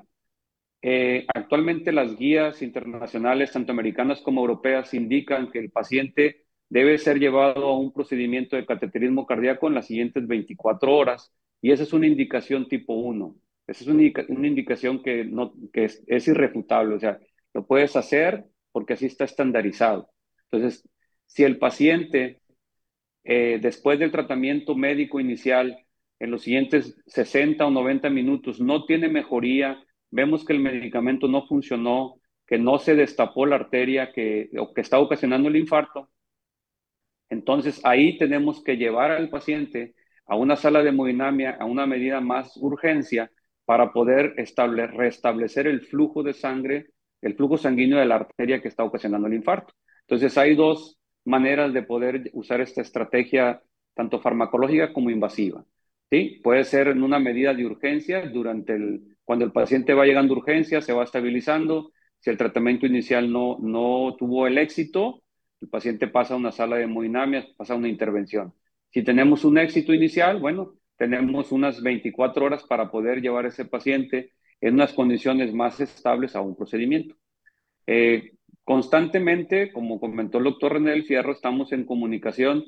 Eh, 0.80 1.26
actualmente 1.34 1.92
las 1.92 2.16
guías 2.16 2.62
internacionales, 2.62 3.52
tanto 3.52 3.72
americanas 3.72 4.20
como 4.20 4.40
europeas, 4.40 4.94
indican 4.94 5.50
que 5.50 5.58
el 5.58 5.70
paciente 5.70 6.44
debe 6.68 6.98
ser 6.98 7.18
llevado 7.18 7.66
a 7.66 7.78
un 7.78 7.92
procedimiento 7.92 8.56
de 8.56 8.66
cateterismo 8.66 9.26
cardíaco 9.26 9.68
en 9.68 9.74
las 9.74 9.86
siguientes 9.86 10.26
24 10.26 10.96
horas 10.96 11.32
y 11.62 11.72
esa 11.72 11.84
es 11.84 11.92
una 11.92 12.08
indicación 12.08 12.68
tipo 12.68 12.94
1. 12.94 13.36
Esa 13.68 13.84
es 13.84 13.88
una, 13.88 14.02
indicación 14.48 15.02
que, 15.02 15.24
no, 15.24 15.54
que 15.72 15.84
es, 15.84 16.28
irrefutable, 16.28 16.96
o 16.96 17.00
sea, 17.00 17.20
lo 17.54 17.66
puedes 17.66 17.96
hacer 17.96 18.44
porque 18.72 18.94
así 18.94 19.06
está 19.06 19.24
estandarizado. 19.24 20.10
Entonces, 20.50 20.86
si 21.26 21.44
el 21.44 21.58
paciente, 21.58 22.42
eh, 23.24 23.58
después 23.62 23.98
del 24.00 24.10
tratamiento 24.10 24.74
médico 24.74 25.20
inicial, 25.20 25.78
en 26.18 26.30
los 26.30 26.42
siguientes 26.42 26.96
60 27.06 27.64
o 27.64 27.70
90 27.70 28.10
minutos 28.10 28.60
no 28.60 28.84
tiene 28.84 29.08
mejoría, 29.08 29.82
vemos 30.10 30.44
que 30.44 30.52
el 30.52 30.60
medicamento 30.60 31.28
no 31.28 31.46
funcionó, 31.46 32.20
que 32.46 32.58
no 32.58 32.78
se 32.78 32.96
destapó 32.96 33.46
la 33.46 33.56
arteria 33.56 34.12
que, 34.12 34.50
o 34.58 34.74
que 34.74 34.80
está 34.80 34.98
ocasionando 34.98 35.48
el 35.48 35.56
infarto, 35.56 36.10
entonces 37.30 37.80
ahí 37.84 38.18
tenemos 38.18 38.62
que 38.62 38.76
llevar 38.76 39.10
al 39.12 39.30
paciente 39.30 39.94
a 40.32 40.34
una 40.34 40.56
sala 40.56 40.82
de 40.82 40.88
hemodinamia, 40.88 41.58
a 41.60 41.66
una 41.66 41.86
medida 41.86 42.22
más 42.22 42.56
urgencia, 42.56 43.30
para 43.66 43.92
poder 43.92 44.34
restablecer 44.34 45.66
el 45.66 45.82
flujo 45.82 46.22
de 46.22 46.32
sangre, 46.32 46.86
el 47.20 47.34
flujo 47.34 47.58
sanguíneo 47.58 47.98
de 47.98 48.06
la 48.06 48.14
arteria 48.14 48.62
que 48.62 48.68
está 48.68 48.82
ocasionando 48.82 49.28
el 49.28 49.34
infarto. 49.34 49.74
Entonces 50.00 50.38
hay 50.38 50.54
dos 50.54 50.98
maneras 51.26 51.74
de 51.74 51.82
poder 51.82 52.30
usar 52.32 52.62
esta 52.62 52.80
estrategia, 52.80 53.62
tanto 53.92 54.20
farmacológica 54.20 54.94
como 54.94 55.10
invasiva. 55.10 55.66
¿sí? 56.10 56.40
Puede 56.42 56.64
ser 56.64 56.88
en 56.88 57.02
una 57.02 57.18
medida 57.18 57.52
de 57.52 57.66
urgencia, 57.66 58.26
durante 58.26 58.72
el, 58.72 59.02
cuando 59.24 59.44
el 59.44 59.52
paciente 59.52 59.92
va 59.92 60.06
llegando 60.06 60.32
a 60.32 60.38
urgencia, 60.38 60.80
se 60.80 60.94
va 60.94 61.04
estabilizando. 61.04 61.92
Si 62.20 62.30
el 62.30 62.38
tratamiento 62.38 62.86
inicial 62.86 63.30
no, 63.30 63.58
no 63.60 64.16
tuvo 64.18 64.46
el 64.46 64.56
éxito, 64.56 65.22
el 65.60 65.68
paciente 65.68 66.08
pasa 66.08 66.32
a 66.32 66.38
una 66.38 66.52
sala 66.52 66.76
de 66.76 66.84
hemodinamia, 66.84 67.46
pasa 67.54 67.74
a 67.74 67.76
una 67.76 67.88
intervención. 67.88 68.54
Si 68.92 69.02
tenemos 69.02 69.44
un 69.44 69.58
éxito 69.58 69.94
inicial, 69.94 70.38
bueno, 70.38 70.74
tenemos 70.96 71.50
unas 71.50 71.82
24 71.82 72.44
horas 72.44 72.64
para 72.64 72.90
poder 72.90 73.20
llevar 73.20 73.44
a 73.46 73.48
ese 73.48 73.64
paciente 73.64 74.32
en 74.60 74.74
unas 74.74 74.92
condiciones 74.92 75.52
más 75.54 75.80
estables 75.80 76.36
a 76.36 76.40
un 76.40 76.54
procedimiento. 76.54 77.16
Eh, 77.86 78.32
constantemente, 78.64 79.72
como 79.72 79.98
comentó 79.98 80.38
el 80.38 80.44
doctor 80.44 80.74
René 80.74 80.92
del 80.92 81.04
Fierro, 81.04 81.32
estamos 81.32 81.72
en 81.72 81.84
comunicación 81.84 82.64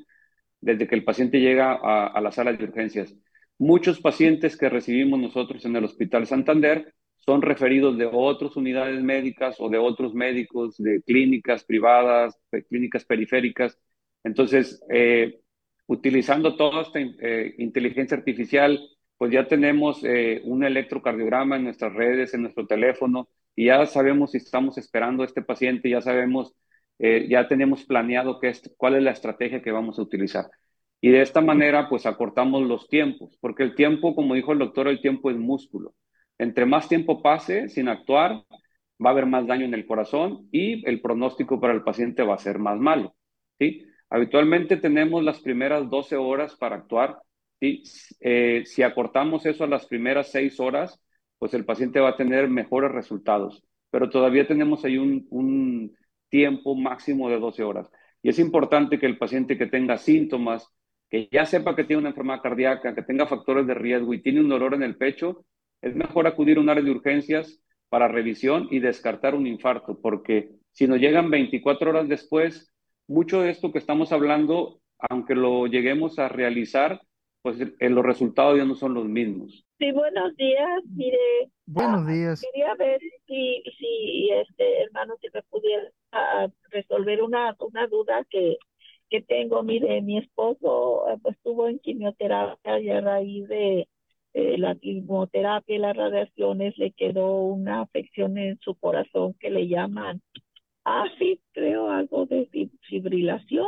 desde 0.59 0.87
que 0.87 0.95
el 0.95 1.03
paciente 1.03 1.39
llega 1.39 1.73
a, 1.73 2.07
a 2.07 2.21
la 2.21 2.31
sala 2.31 2.53
de 2.53 2.63
urgencias. 2.63 3.15
Muchos 3.57 4.01
pacientes 4.01 4.57
que 4.57 4.69
recibimos 4.69 5.19
nosotros 5.19 5.63
en 5.65 5.75
el 5.75 5.85
Hospital 5.85 6.27
Santander 6.27 6.93
son 7.17 7.41
referidos 7.41 7.97
de 7.97 8.09
otras 8.11 8.55
unidades 8.55 9.01
médicas 9.01 9.55
o 9.59 9.69
de 9.69 9.77
otros 9.77 10.13
médicos, 10.13 10.77
de 10.77 11.01
clínicas 11.03 11.63
privadas, 11.63 12.37
de 12.51 12.63
clínicas 12.65 13.05
periféricas. 13.05 13.79
Entonces, 14.23 14.81
eh, 14.89 15.39
utilizando 15.87 16.55
toda 16.55 16.81
esta 16.81 16.99
eh, 16.99 17.55
inteligencia 17.57 18.17
artificial, 18.17 18.79
pues 19.17 19.31
ya 19.31 19.47
tenemos 19.47 20.03
eh, 20.03 20.41
un 20.45 20.63
electrocardiograma 20.63 21.55
en 21.57 21.65
nuestras 21.65 21.93
redes, 21.93 22.33
en 22.33 22.41
nuestro 22.41 22.67
teléfono, 22.67 23.29
y 23.55 23.65
ya 23.67 23.85
sabemos 23.85 24.31
si 24.31 24.37
estamos 24.37 24.77
esperando 24.77 25.23
a 25.23 25.25
este 25.25 25.41
paciente, 25.41 25.89
ya 25.89 26.01
sabemos, 26.01 26.53
eh, 26.99 27.27
ya 27.29 27.47
tenemos 27.47 27.85
planeado 27.85 28.39
qué 28.39 28.49
es, 28.49 28.73
cuál 28.77 28.95
es 28.95 29.03
la 29.03 29.11
estrategia 29.11 29.61
que 29.61 29.71
vamos 29.71 29.97
a 29.99 30.01
utilizar. 30.01 30.49
Y 31.01 31.09
de 31.09 31.21
esta 31.21 31.41
manera, 31.41 31.87
pues 31.87 32.05
acortamos 32.05 32.63
los 32.63 32.87
tiempos, 32.87 33.37
porque 33.39 33.63
el 33.63 33.75
tiempo, 33.75 34.15
como 34.15 34.33
dijo 34.33 34.53
el 34.53 34.59
doctor, 34.59 34.87
el 34.87 35.01
tiempo 35.01 35.29
es 35.29 35.37
músculo. 35.37 35.93
Entre 36.37 36.65
más 36.65 36.89
tiempo 36.89 37.21
pase 37.21 37.69
sin 37.69 37.87
actuar, 37.87 38.43
va 39.03 39.09
a 39.09 39.13
haber 39.13 39.25
más 39.25 39.47
daño 39.47 39.65
en 39.65 39.73
el 39.73 39.85
corazón 39.85 40.47
y 40.51 40.87
el 40.89 41.01
pronóstico 41.01 41.59
para 41.59 41.73
el 41.73 41.83
paciente 41.83 42.23
va 42.23 42.35
a 42.35 42.39
ser 42.39 42.59
más 42.59 42.79
malo. 42.79 43.15
¿sí? 43.59 43.83
Habitualmente 44.09 44.77
tenemos 44.77 45.23
las 45.23 45.39
primeras 45.39 45.89
12 45.89 46.15
horas 46.15 46.55
para 46.55 46.77
actuar. 46.77 47.19
y 47.59 47.83
eh, 48.19 48.63
si 48.65 48.83
acortamos 48.83 49.45
eso 49.45 49.63
a 49.63 49.67
las 49.67 49.85
primeras 49.87 50.31
6 50.31 50.59
horas, 50.59 50.99
pues 51.39 51.53
el 51.53 51.65
paciente 51.65 51.99
va 51.99 52.09
a 52.09 52.17
tener 52.17 52.49
mejores 52.49 52.91
resultados. 52.91 53.63
Pero 53.89 54.09
todavía 54.09 54.47
tenemos 54.47 54.83
ahí 54.85 54.97
un, 54.97 55.25
un 55.29 55.95
tiempo 56.29 56.75
máximo 56.75 57.29
de 57.29 57.39
12 57.39 57.63
horas. 57.63 57.89
Y 58.21 58.29
es 58.29 58.39
importante 58.39 58.99
que 58.99 59.05
el 59.05 59.17
paciente 59.17 59.57
que 59.57 59.67
tenga 59.67 59.97
síntomas, 59.97 60.67
que 61.09 61.29
ya 61.31 61.45
sepa 61.45 61.75
que 61.75 61.83
tiene 61.83 62.01
una 62.01 62.09
enfermedad 62.09 62.41
cardíaca, 62.41 62.95
que 62.95 63.03
tenga 63.03 63.27
factores 63.27 63.67
de 63.67 63.73
riesgo 63.73 64.13
y 64.13 64.21
tiene 64.21 64.41
un 64.41 64.49
dolor 64.49 64.73
en 64.73 64.83
el 64.83 64.97
pecho, 64.97 65.45
es 65.81 65.95
mejor 65.95 66.27
acudir 66.27 66.57
a 66.57 66.61
un 66.61 66.69
área 66.69 66.83
de 66.83 66.91
urgencias 66.91 67.61
para 67.89 68.07
revisión 68.07 68.67
y 68.71 68.79
descartar 68.79 69.35
un 69.35 69.47
infarto, 69.47 69.99
porque 70.01 70.49
si 70.71 70.87
nos 70.87 70.99
llegan 70.99 71.29
24 71.29 71.91
horas 71.91 72.09
después, 72.09 72.73
mucho 73.07 73.41
de 73.41 73.51
esto 73.51 73.71
que 73.71 73.79
estamos 73.79 74.11
hablando, 74.11 74.79
aunque 75.09 75.35
lo 75.35 75.67
lleguemos 75.67 76.19
a 76.19 76.29
realizar, 76.29 77.01
pues 77.41 77.59
eh, 77.61 77.89
los 77.89 78.03
resultados 78.03 78.57
ya 78.57 78.65
no 78.65 78.75
son 78.75 78.93
los 78.93 79.05
mismos. 79.05 79.65
Sí, 79.77 79.91
buenos 79.91 80.35
días. 80.35 80.81
Mire, 80.95 81.51
buenos 81.65 82.01
ah, 82.07 82.11
días. 82.11 82.41
quería 82.41 82.73
ver 82.75 82.99
si, 83.27 83.61
si 83.77 84.29
este 84.31 84.83
hermano, 84.83 85.15
si 85.21 85.27
me 85.33 85.43
pudiera 85.43 85.83
ah, 86.11 86.47
resolver 86.71 87.21
una, 87.21 87.55
una 87.59 87.87
duda 87.87 88.25
que, 88.29 88.57
que 89.09 89.21
tengo. 89.21 89.61
Mire, 89.61 90.01
mi 90.01 90.17
esposo 90.17 91.07
eh, 91.09 91.17
pues, 91.21 91.35
estuvo 91.35 91.67
en 91.67 91.79
quimioterapia 91.79 92.79
y 92.79 92.89
a 92.89 93.01
raíz 93.01 93.47
de 93.47 93.87
la 94.33 94.75
quimioterapia 94.75 95.75
y 95.77 95.79
las 95.79 95.95
radiaciones 95.95 96.77
le 96.77 96.91
quedó 96.91 97.37
una 97.37 97.79
afección 97.79 98.37
en 98.37 98.59
su 98.59 98.75
corazón 98.75 99.33
que 99.39 99.49
le 99.49 99.69
llaman 99.69 100.21
Ah, 100.85 101.05
sí, 101.17 101.39
creo 101.53 101.89
algo 101.89 102.25
de 102.27 102.47
fibrilación. 102.81 103.67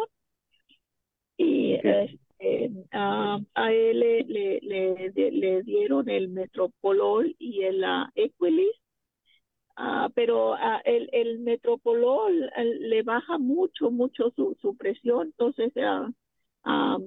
Y 1.38 1.74
este, 1.74 2.72
a 2.92 3.40
él 3.72 4.00
le, 4.00 4.24
le, 4.62 5.32
le, 5.32 5.64
dieron 5.64 6.10
el 6.10 6.30
metropolol 6.30 7.36
y 7.40 7.64
el 7.64 7.84
uh, 7.84 8.08
Equilis, 8.16 8.76
ah, 9.76 10.10
pero 10.14 10.52
uh, 10.54 10.82
el, 10.86 11.10
el 11.12 11.40
metropolol 11.40 12.52
le 12.80 13.02
baja 13.04 13.38
mucho, 13.40 13.92
mucho 13.92 14.32
su, 14.36 14.56
su 14.62 14.78
presión. 14.78 15.28
Entonces, 15.28 15.74
a 16.64 16.98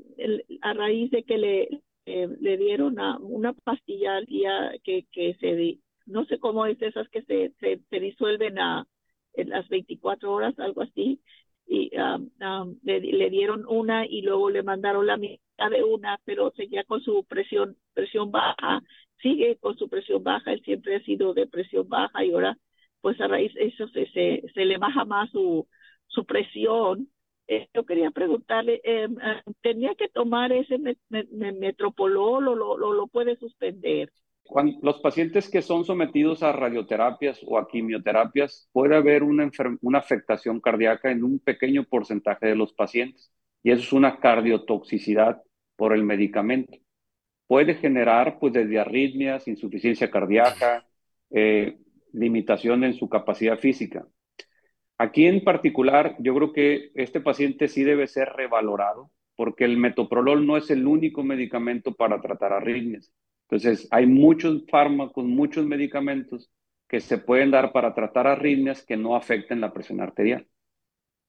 raíz 0.75 1.11
de 1.11 1.23
que 1.25 1.39
le, 1.39 1.69
le 2.07 2.57
dieron 2.57 2.97
una 3.21 3.53
pastilla 3.53 4.17
al 4.17 4.27
día 4.27 4.73
que, 4.83 5.07
que 5.13 5.35
se, 5.35 5.79
no 6.07 6.25
sé 6.25 6.39
cómo 6.39 6.67
es 6.67 6.81
esas 6.83 7.09
que 7.11 7.23
se, 7.23 7.53
se, 7.61 7.81
se 7.89 8.01
disuelven 8.01 8.59
a 8.59 8.87
en 9.35 9.51
las 9.51 9.69
24 9.69 10.33
horas, 10.33 10.59
algo 10.59 10.83
así, 10.83 11.21
y 11.67 11.91
um, 11.97 12.31
um, 12.41 12.79
le, 12.83 13.31
dieron 13.31 13.65
una 13.69 14.07
y 14.07 14.23
luego 14.23 14.51
le 14.51 14.63
mandaron 14.63 15.07
la 15.07 15.17
mitad 15.17 15.71
de 15.71 15.85
una, 15.85 16.21
pero 16.25 16.51
seguía 16.57 16.85
con 16.85 17.01
su 17.03 17.25
presión, 17.25 17.77
presión 17.95 18.31
baja, 18.33 18.83
sigue 19.23 19.57
con 19.59 19.77
su 19.79 19.89
presión 19.89 20.23
baja, 20.25 20.53
él 20.53 20.63
siempre 20.65 20.97
ha 20.97 21.05
sido 21.05 21.33
de 21.35 21.47
presión 21.47 21.89
baja 21.89 22.25
y 22.25 22.33
ahora 22.33 22.59
pues 23.01 23.21
a 23.21 23.29
raíz 23.29 23.55
de 23.55 23.67
eso 23.67 23.89
se, 23.89 24.07
se, 24.11 24.43
se 24.55 24.65
le 24.65 24.79
baja 24.79 25.05
más 25.05 25.31
su, 25.31 25.67
su 26.09 26.25
presión. 26.27 27.09
Eh, 27.47 27.69
yo 27.75 27.85
quería 27.85 28.11
preguntarle, 28.11 28.81
eh, 28.85 29.09
¿tenía 29.63 29.95
que 29.95 30.09
tomar 30.09 30.53
ese 30.53 30.79
metropolol 31.09 32.49
o 32.49 32.55
lo, 32.55 32.77
lo 32.77 33.07
puede 33.09 33.37
suspender? 33.37 34.13
Los 34.83 35.01
pacientes 35.01 35.49
que 35.49 35.63
son 35.63 35.85
sometidos 35.85 36.43
a 36.43 36.53
radioterapias 36.53 37.41
o 37.47 37.59
a 37.59 37.69
quimioterapias, 37.69 38.69
puede 38.73 38.97
haber 38.97 39.23
una, 39.23 39.51
una 39.83 39.99
afectación 39.99 40.61
cardíaca 40.61 41.11
en 41.11 41.25
un 41.25 41.39
pequeño 41.39 41.85
porcentaje 41.85 42.47
de 42.47 42.57
los 42.57 42.73
pacientes 42.73 43.33
y 43.63 43.71
eso 43.71 43.83
es 43.83 43.93
una 43.93 44.19
cardiotoxicidad 44.19 45.43
por 45.77 45.95
el 45.95 46.05
medicamento. 46.05 46.79
Puede 47.47 47.75
generar 47.75 48.39
pues 48.39 48.53
desde 48.53 48.79
arritmias, 48.79 49.49
insuficiencia 49.49 50.11
cardíaca, 50.11 50.87
eh, 51.31 51.79
limitación 52.13 52.85
en 52.85 52.95
su 52.95 53.09
capacidad 53.09 53.59
física. 53.59 54.07
Aquí 54.99 55.27
en 55.27 55.43
particular, 55.43 56.17
yo 56.19 56.35
creo 56.35 56.53
que 56.53 56.91
este 56.95 57.21
paciente 57.21 57.69
sí 57.69 57.85
debe 57.85 58.07
ser 58.07 58.29
revalorado 58.35 59.11
porque 59.35 59.65
el 59.65 59.79
metoprolol 59.79 60.47
no 60.47 60.59
es 60.59 60.71
el 60.71 60.87
único 60.87 61.23
medicamento 61.23 61.95
para 61.95 62.21
tratar 62.21 62.53
arritmias. 62.53 63.11
Entonces, 63.51 63.89
hay 63.91 64.07
muchos 64.07 64.65
fármacos, 64.71 65.25
muchos 65.25 65.67
medicamentos 65.67 66.51
que 66.89 67.01
se 67.01 67.19
pueden 67.19 67.51
dar 67.51 67.73
para 67.73 67.95
tratar 67.95 68.29
arritmias 68.29 68.85
que 68.85 68.97
no 68.97 69.17
afecten 69.17 69.61
la 69.61 69.73
presión 69.73 70.01
arterial. 70.01 70.47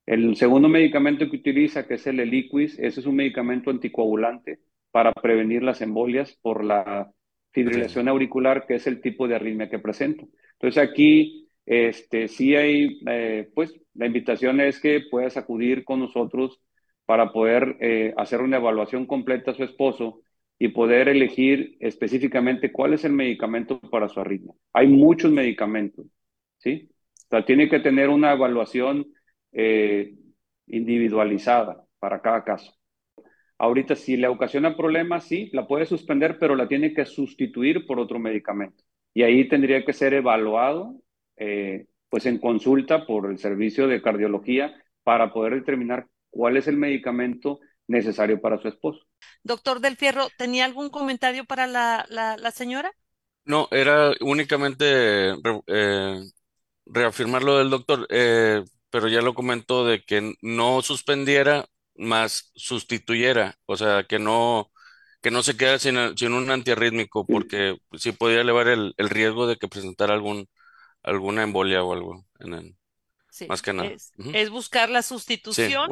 El 0.05 0.35
segundo 0.35 0.69
medicamento 0.69 1.27
que 1.29 1.37
utiliza, 1.37 1.87
que 1.87 1.95
es 1.95 2.05
el 2.05 2.19
Eliquis, 2.19 2.77
ese 2.77 2.99
es 2.99 3.05
un 3.07 3.15
medicamento 3.15 3.71
anticoagulante 3.71 4.59
para 4.91 5.13
prevenir 5.13 5.63
las 5.63 5.81
embolias 5.81 6.37
por 6.41 6.63
la 6.63 7.11
fibrilación 7.51 8.07
auricular, 8.07 8.67
que 8.67 8.75
es 8.75 8.85
el 8.85 9.01
tipo 9.01 9.27
de 9.27 9.35
arritmia 9.35 9.69
que 9.69 9.79
presenta. 9.79 10.23
Entonces 10.53 10.81
aquí, 10.81 11.47
este, 11.65 12.27
sí 12.27 12.55
hay, 12.55 12.99
eh, 13.07 13.49
pues 13.55 13.73
la 13.95 14.05
invitación 14.05 14.59
es 14.61 14.79
que 14.79 15.01
puedas 15.09 15.37
acudir 15.37 15.83
con 15.85 15.99
nosotros 15.99 16.61
para 17.05 17.31
poder 17.31 17.77
eh, 17.79 18.13
hacer 18.15 18.41
una 18.41 18.57
evaluación 18.57 19.07
completa 19.07 19.51
a 19.51 19.55
su 19.55 19.63
esposo 19.63 20.21
y 20.61 20.67
poder 20.67 21.09
elegir 21.09 21.75
específicamente 21.79 22.71
cuál 22.71 22.93
es 22.93 23.03
el 23.03 23.13
medicamento 23.13 23.79
para 23.79 24.07
su 24.07 24.19
arritmia. 24.19 24.53
Hay 24.73 24.85
muchos 24.85 25.31
medicamentos, 25.31 26.05
¿sí? 26.59 26.87
O 27.15 27.29
sea, 27.31 27.43
tiene 27.43 27.67
que 27.67 27.79
tener 27.79 28.09
una 28.09 28.33
evaluación 28.33 29.11
eh, 29.53 30.13
individualizada 30.67 31.83
para 31.97 32.21
cada 32.21 32.43
caso. 32.43 32.75
Ahorita, 33.57 33.95
si 33.95 34.17
le 34.17 34.27
ocasiona 34.27 34.77
problemas, 34.77 35.23
sí, 35.23 35.49
la 35.51 35.65
puede 35.65 35.87
suspender, 35.87 36.37
pero 36.37 36.55
la 36.55 36.67
tiene 36.67 36.93
que 36.93 37.05
sustituir 37.05 37.87
por 37.87 37.99
otro 37.99 38.19
medicamento. 38.19 38.83
Y 39.15 39.23
ahí 39.23 39.47
tendría 39.47 39.83
que 39.83 39.93
ser 39.93 40.13
evaluado, 40.13 41.01
eh, 41.37 41.87
pues 42.07 42.27
en 42.27 42.37
consulta 42.37 43.07
por 43.07 43.31
el 43.31 43.39
servicio 43.39 43.87
de 43.87 44.03
cardiología 44.03 44.75
para 45.01 45.33
poder 45.33 45.55
determinar 45.55 46.05
cuál 46.29 46.55
es 46.57 46.67
el 46.67 46.77
medicamento 46.77 47.61
necesario 47.91 48.41
para 48.41 48.61
su 48.61 48.67
esposo. 48.67 48.99
Doctor 49.43 49.79
Del 49.79 49.97
Fierro, 49.97 50.27
¿tenía 50.37 50.65
algún 50.65 50.89
comentario 50.89 51.45
para 51.45 51.67
la, 51.67 52.05
la, 52.09 52.51
señora? 52.51 52.91
No, 53.45 53.67
era 53.71 54.11
únicamente 54.21 55.33
eh, 55.67 56.19
reafirmar 56.85 57.43
lo 57.43 57.57
del 57.57 57.69
doctor. 57.69 58.07
Eh, 58.09 58.63
pero 58.91 59.07
ya 59.07 59.21
lo 59.21 59.33
comentó 59.33 59.85
de 59.85 60.03
que 60.03 60.35
no 60.41 60.81
suspendiera, 60.83 61.65
más 61.95 62.51
sustituyera, 62.55 63.55
o 63.65 63.77
sea, 63.77 64.05
que 64.05 64.19
no, 64.19 64.71
que 65.21 65.31
no 65.31 65.43
se 65.43 65.57
quede 65.57 65.79
sin, 65.79 65.97
un 65.97 66.51
antiarrítmico, 66.51 67.25
porque 67.25 67.77
sí 67.93 68.11
podía 68.11 68.41
elevar 68.41 68.67
el, 68.67 68.93
riesgo 68.97 69.47
de 69.47 69.57
que 69.57 69.67
presentara 69.67 70.13
algún, 70.13 70.49
alguna 71.03 71.43
embolia 71.43 71.83
o 71.83 71.93
algo 71.93 72.25
en 72.39 72.77
más 73.47 73.61
que 73.61 73.73
nada. 73.73 73.91
Es, 74.33 74.49
buscar 74.49 74.89
la 74.89 75.01
sustitución, 75.01 75.89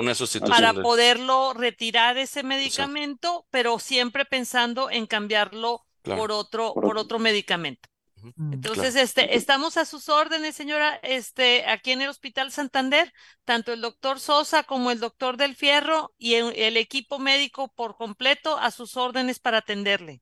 para 0.47 0.73
poderlo 0.73 1.53
retirar 1.53 2.17
ese 2.17 2.43
medicamento, 2.43 3.45
pero 3.49 3.79
siempre 3.79 4.25
pensando 4.25 4.89
en 4.89 5.07
cambiarlo 5.07 5.85
por 6.03 6.31
otro, 6.31 6.73
por 6.73 6.97
otro 6.97 7.19
medicamento. 7.19 7.89
Mm, 8.35 8.53
Entonces, 8.53 8.95
este, 8.95 9.35
estamos 9.35 9.77
a 9.77 9.85
sus 9.85 10.09
órdenes, 10.09 10.55
señora, 10.55 10.99
este, 11.03 11.65
aquí 11.67 11.91
en 11.91 12.01
el 12.01 12.09
Hospital 12.09 12.51
Santander, 12.51 13.11
tanto 13.45 13.71
el 13.71 13.81
doctor 13.81 14.19
Sosa 14.19 14.63
como 14.63 14.91
el 14.91 14.99
doctor 14.99 15.37
Del 15.37 15.55
Fierro 15.55 16.11
y 16.17 16.33
el, 16.35 16.77
equipo 16.77 17.19
médico 17.19 17.71
por 17.75 17.95
completo 17.95 18.57
a 18.57 18.71
sus 18.71 18.97
órdenes 18.97 19.39
para 19.39 19.59
atenderle. 19.59 20.21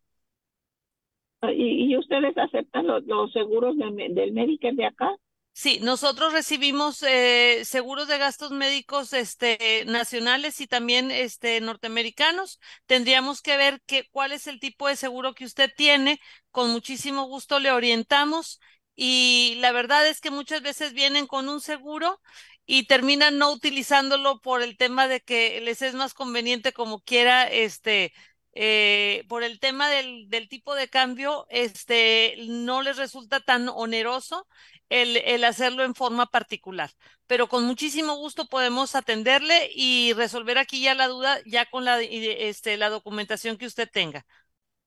Ah, 1.42 1.52
¿Y, 1.52 1.96
ustedes 1.98 2.38
aceptan 2.38 2.88
los, 2.88 3.32
seguros 3.32 3.76
del 3.78 4.32
médico 4.34 4.68
de 4.74 4.86
acá? 4.86 5.16
Sí, 5.60 5.80
nosotros 5.82 6.34
recibimos 6.34 7.02
eh, 7.02 7.64
seguros 7.66 8.08
de 8.08 8.20
gastos 8.20 8.52
médicos 8.52 9.12
este, 9.14 9.84
nacionales 9.88 10.62
y 10.62 10.68
también 10.68 11.10
este, 11.10 11.60
norteamericanos. 11.62 12.60
Tendríamos 12.86 13.42
que 13.42 13.58
ver 13.58 13.82
qué, 13.88 14.08
cuál 14.12 14.34
es 14.34 14.46
el 14.46 14.60
tipo 14.60 14.88
de 14.88 14.96
seguro 14.96 15.34
que 15.34 15.46
usted 15.46 15.72
tiene. 15.76 16.22
Con 16.52 16.70
muchísimo 16.70 17.24
gusto 17.26 17.60
le 17.60 17.72
orientamos. 17.72 18.60
Y 18.96 19.56
la 19.60 19.72
verdad 19.72 20.08
es 20.08 20.22
que 20.22 20.30
muchas 20.30 20.62
veces 20.62 20.94
vienen 20.94 21.26
con 21.26 21.50
un 21.50 21.60
seguro 21.60 22.22
y 22.68 22.86
terminan 22.86 23.40
no 23.40 23.52
utilizándolo 23.52 24.40
por 24.42 24.62
el 24.62 24.78
tema 24.78 25.08
de 25.08 25.22
que 25.22 25.60
les 25.62 25.82
es 25.82 25.96
más 25.96 26.14
conveniente 26.14 26.72
como 26.72 27.02
quiera 27.02 27.46
este 27.46 28.14
eh, 28.60 29.24
por 29.30 29.44
el 29.44 29.60
tema 29.60 29.88
del, 29.88 30.30
del, 30.30 30.50
tipo 30.50 30.74
de 30.74 30.88
cambio, 30.88 31.46
este, 31.52 32.34
no 32.48 32.82
les 32.82 32.98
resulta 32.98 33.40
tan 33.40 33.70
oneroso 33.70 34.48
el, 34.90 35.44
hacerlo 35.44 35.84
en 35.84 35.94
forma 35.94 36.26
particular. 36.26 36.90
Pero 37.28 37.46
con 37.46 37.66
muchísimo 37.66 38.16
gusto 38.16 38.46
podemos 38.50 38.96
atenderle 38.96 39.70
y 39.76 40.14
resolver 40.14 40.58
aquí 40.58 40.82
ya 40.82 40.96
la 40.96 41.08
duda, 41.08 41.38
ya 41.46 41.68
con 41.70 41.86
la, 41.86 42.02
este, 42.02 42.78
documentación 42.78 43.58
que 43.58 43.68
usted 43.68 43.88
tenga. 43.92 44.26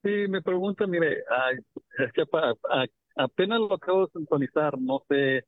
Sí, 0.02 0.10
me 0.28 0.42
pregunta, 0.42 0.88
mire, 0.88 1.22
es 1.98 2.12
que 2.12 2.24
apenas 3.14 3.60
lo 3.60 3.74
acabo 3.74 4.06
de 4.06 4.12
sintonizar, 4.18 4.80
no 4.80 5.04
sé 5.08 5.44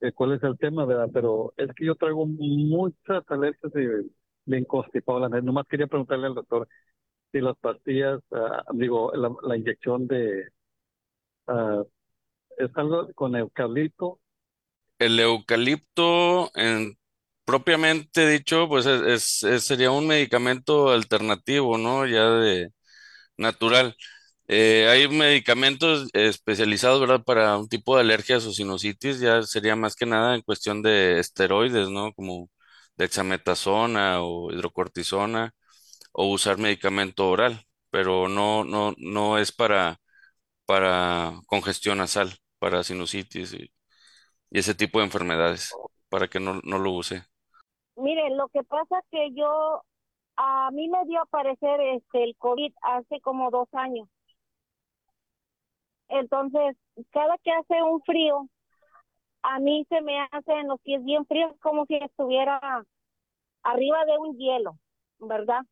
eh, 0.00 0.12
cuál 0.12 0.32
es 0.32 0.42
el 0.42 0.58
tema, 0.58 0.84
¿verdad? 0.84 1.10
Pero 1.12 1.54
es 1.56 1.70
que 1.76 1.86
yo 1.86 1.94
traigo 1.94 2.26
muchas 2.26 3.22
alergias 3.28 3.72
de, 3.72 4.06
de 4.46 4.58
inconstipado. 4.58 5.28
Nomás 5.28 5.68
quería 5.68 5.86
preguntarle 5.86 6.26
al 6.26 6.34
doctor, 6.34 6.66
y 7.32 7.40
las 7.40 7.56
pastillas, 7.58 8.20
ah, 8.32 8.64
digo, 8.72 9.12
la, 9.14 9.56
inyección 9.56 10.06
de, 10.06 10.48
uh, 11.48 11.84
¿es 12.58 12.70
algo 12.76 13.12
con 13.14 13.36
eucalipto? 13.36 14.20
El 14.98 15.18
eucalipto, 15.20 16.50
en, 16.54 16.96
propiamente 17.44 18.28
dicho, 18.28 18.68
pues 18.68 18.86
es, 18.86 19.42
es, 19.42 19.64
sería 19.64 19.90
un 19.90 20.06
medicamento 20.06 20.90
alternativo, 20.90 21.78
¿no? 21.78 22.06
Ya 22.06 22.30
de 22.30 22.70
natural. 23.36 23.96
Eh, 24.48 24.88
hay 24.90 25.08
medicamentos 25.08 26.08
especializados, 26.12 27.00
¿verdad? 27.00 27.24
Para 27.24 27.58
un 27.58 27.68
tipo 27.68 27.96
de 27.96 28.02
alergias 28.02 28.44
o 28.46 28.52
sinusitis, 28.52 29.20
ya 29.20 29.42
sería 29.42 29.76
más 29.76 29.96
que 29.96 30.06
nada 30.06 30.34
en 30.34 30.42
cuestión 30.42 30.82
de 30.82 31.18
esteroides, 31.20 31.88
¿no? 31.90 32.12
Como 32.14 32.50
dexametasona 32.96 34.22
o 34.22 34.52
hidrocortisona 34.52 35.54
o 36.12 36.26
usar 36.26 36.58
medicamento 36.58 37.28
oral, 37.28 37.66
pero 37.90 38.28
no, 38.28 38.64
no, 38.64 38.94
no 38.98 39.38
es 39.38 39.52
para, 39.52 39.98
para 40.66 41.32
congestión 41.46 41.98
nasal, 41.98 42.30
para 42.58 42.82
sinusitis 42.84 43.54
y, 43.54 43.70
ese 44.50 44.74
tipo 44.74 44.98
de 44.98 45.06
enfermedades, 45.06 45.74
para 46.10 46.28
que 46.28 46.38
no, 46.38 46.60
no 46.62 46.78
lo 46.78 46.92
use. 46.92 47.22
Mire, 47.96 48.28
lo 48.36 48.48
que 48.48 48.62
pasa 48.64 49.02
que 49.10 49.32
yo, 49.32 49.82
a 50.36 50.70
mí 50.72 50.88
me 50.88 51.04
dio 51.06 51.20
a 51.20 51.22
aparecer 51.22 51.80
este, 51.80 52.24
el 52.24 52.36
COVID 52.36 52.72
hace 52.82 53.20
como 53.22 53.50
dos 53.50 53.68
años. 53.72 54.08
Entonces, 56.08 56.76
cada 57.10 57.38
que 57.38 57.50
hace 57.50 57.82
un 57.82 58.02
frío, 58.02 58.46
a 59.42 59.58
mí 59.58 59.86
se 59.88 60.02
me 60.02 60.20
hace 60.30 60.52
en 60.52 60.68
los 60.68 60.80
pies 60.82 61.02
bien 61.02 61.24
fríos, 61.26 61.54
como 61.60 61.86
si 61.86 61.96
estuviera 61.96 62.60
arriba 63.62 64.04
de 64.04 64.18
un 64.18 64.36
hielo, 64.36 64.78
¿verdad? 65.18 65.62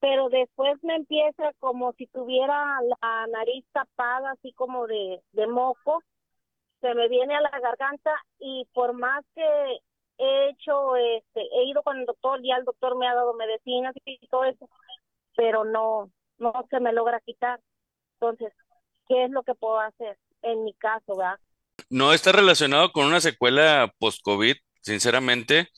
Pero 0.00 0.28
después 0.28 0.76
me 0.82 0.96
empieza 0.96 1.52
como 1.58 1.92
si 1.94 2.06
tuviera 2.06 2.78
la 2.82 3.26
nariz 3.28 3.64
tapada, 3.72 4.32
así 4.32 4.52
como 4.52 4.86
de, 4.86 5.20
de 5.32 5.46
moco, 5.46 6.02
se 6.80 6.94
me 6.94 7.08
viene 7.08 7.34
a 7.34 7.40
la 7.40 7.50
garganta 7.50 8.12
y 8.38 8.66
por 8.72 8.92
más 8.92 9.24
que 9.34 9.78
he 10.18 10.50
hecho, 10.50 10.96
este, 10.96 11.40
he 11.40 11.64
ido 11.64 11.82
con 11.82 11.98
el 11.98 12.06
doctor, 12.06 12.40
ya 12.42 12.56
el 12.56 12.64
doctor 12.64 12.96
me 12.96 13.08
ha 13.08 13.14
dado 13.14 13.34
medicinas 13.34 13.94
y 14.04 14.26
todo 14.28 14.44
eso, 14.44 14.68
pero 15.36 15.64
no, 15.64 16.10
no 16.38 16.52
se 16.70 16.80
me 16.80 16.92
logra 16.92 17.20
quitar. 17.20 17.60
Entonces, 18.14 18.52
¿qué 19.08 19.24
es 19.24 19.30
lo 19.30 19.42
que 19.42 19.54
puedo 19.54 19.80
hacer 19.80 20.18
en 20.42 20.64
mi 20.64 20.74
caso, 20.74 21.16
verdad? 21.16 21.38
No 21.90 22.12
está 22.12 22.32
relacionado 22.32 22.90
con 22.92 23.06
una 23.06 23.20
secuela 23.20 23.92
post-COVID, 23.98 24.56
sinceramente 24.80 25.68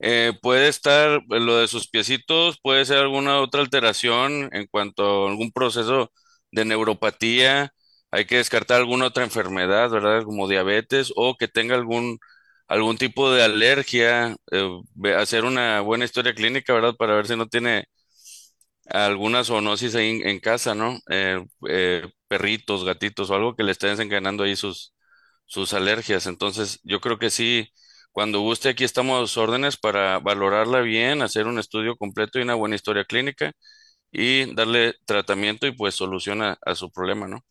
eh, 0.00 0.32
puede 0.42 0.68
estar 0.68 1.22
lo 1.28 1.58
de 1.58 1.68
sus 1.68 1.88
piecitos, 1.88 2.58
puede 2.62 2.84
ser 2.84 2.98
alguna 2.98 3.40
otra 3.40 3.60
alteración 3.62 4.48
en 4.52 4.66
cuanto 4.68 5.26
a 5.26 5.30
algún 5.30 5.50
proceso 5.52 6.12
de 6.52 6.64
neuropatía. 6.64 7.72
Hay 8.10 8.24
que 8.26 8.36
descartar 8.36 8.78
alguna 8.78 9.06
otra 9.06 9.24
enfermedad, 9.24 9.90
¿verdad? 9.90 10.22
Como 10.24 10.48
diabetes 10.48 11.12
o 11.16 11.36
que 11.36 11.48
tenga 11.48 11.74
algún, 11.74 12.18
algún 12.68 12.96
tipo 12.98 13.30
de 13.32 13.42
alergia. 13.42 14.36
Eh, 14.52 15.14
hacer 15.16 15.44
una 15.44 15.80
buena 15.80 16.04
historia 16.04 16.34
clínica, 16.34 16.72
¿verdad? 16.72 16.94
Para 16.96 17.14
ver 17.16 17.26
si 17.26 17.36
no 17.36 17.48
tiene 17.48 17.86
alguna 18.86 19.44
zoonosis 19.44 19.94
ahí 19.94 20.20
en, 20.24 20.40
casa, 20.40 20.74
¿no? 20.74 20.98
Eh, 21.10 21.44
perritos, 22.28 22.84
gatitos 22.84 23.30
o 23.30 23.34
algo 23.34 23.56
que 23.56 23.62
le 23.62 23.72
esté 23.72 23.88
desencadenando 23.88 24.44
ahí 24.44 24.56
sus, 24.56 24.94
sus 25.46 25.72
alergias. 25.74 26.26
Entonces, 26.26 26.80
yo 26.84 27.00
creo 27.00 27.18
que 27.18 27.30
sí 27.30 27.70
cuando 28.18 28.40
guste, 28.40 28.70
aquí 28.70 28.82
estamos 28.82 29.36
órdenes 29.36 29.76
para 29.76 30.18
valorarla 30.18 30.80
bien, 30.80 31.22
hacer 31.22 31.46
un 31.46 31.60
estudio 31.60 31.96
completo 31.96 32.40
y 32.40 32.42
una 32.42 32.56
buena 32.56 32.74
historia 32.74 33.04
clínica 33.04 33.52
y 34.10 34.52
darle 34.56 34.96
tratamiento 35.04 35.68
y 35.68 35.70
pues 35.70 35.94
solución 35.94 36.42
a, 36.42 36.58
su 36.74 36.90
problema, 36.90 37.28
¿no? 37.28 37.44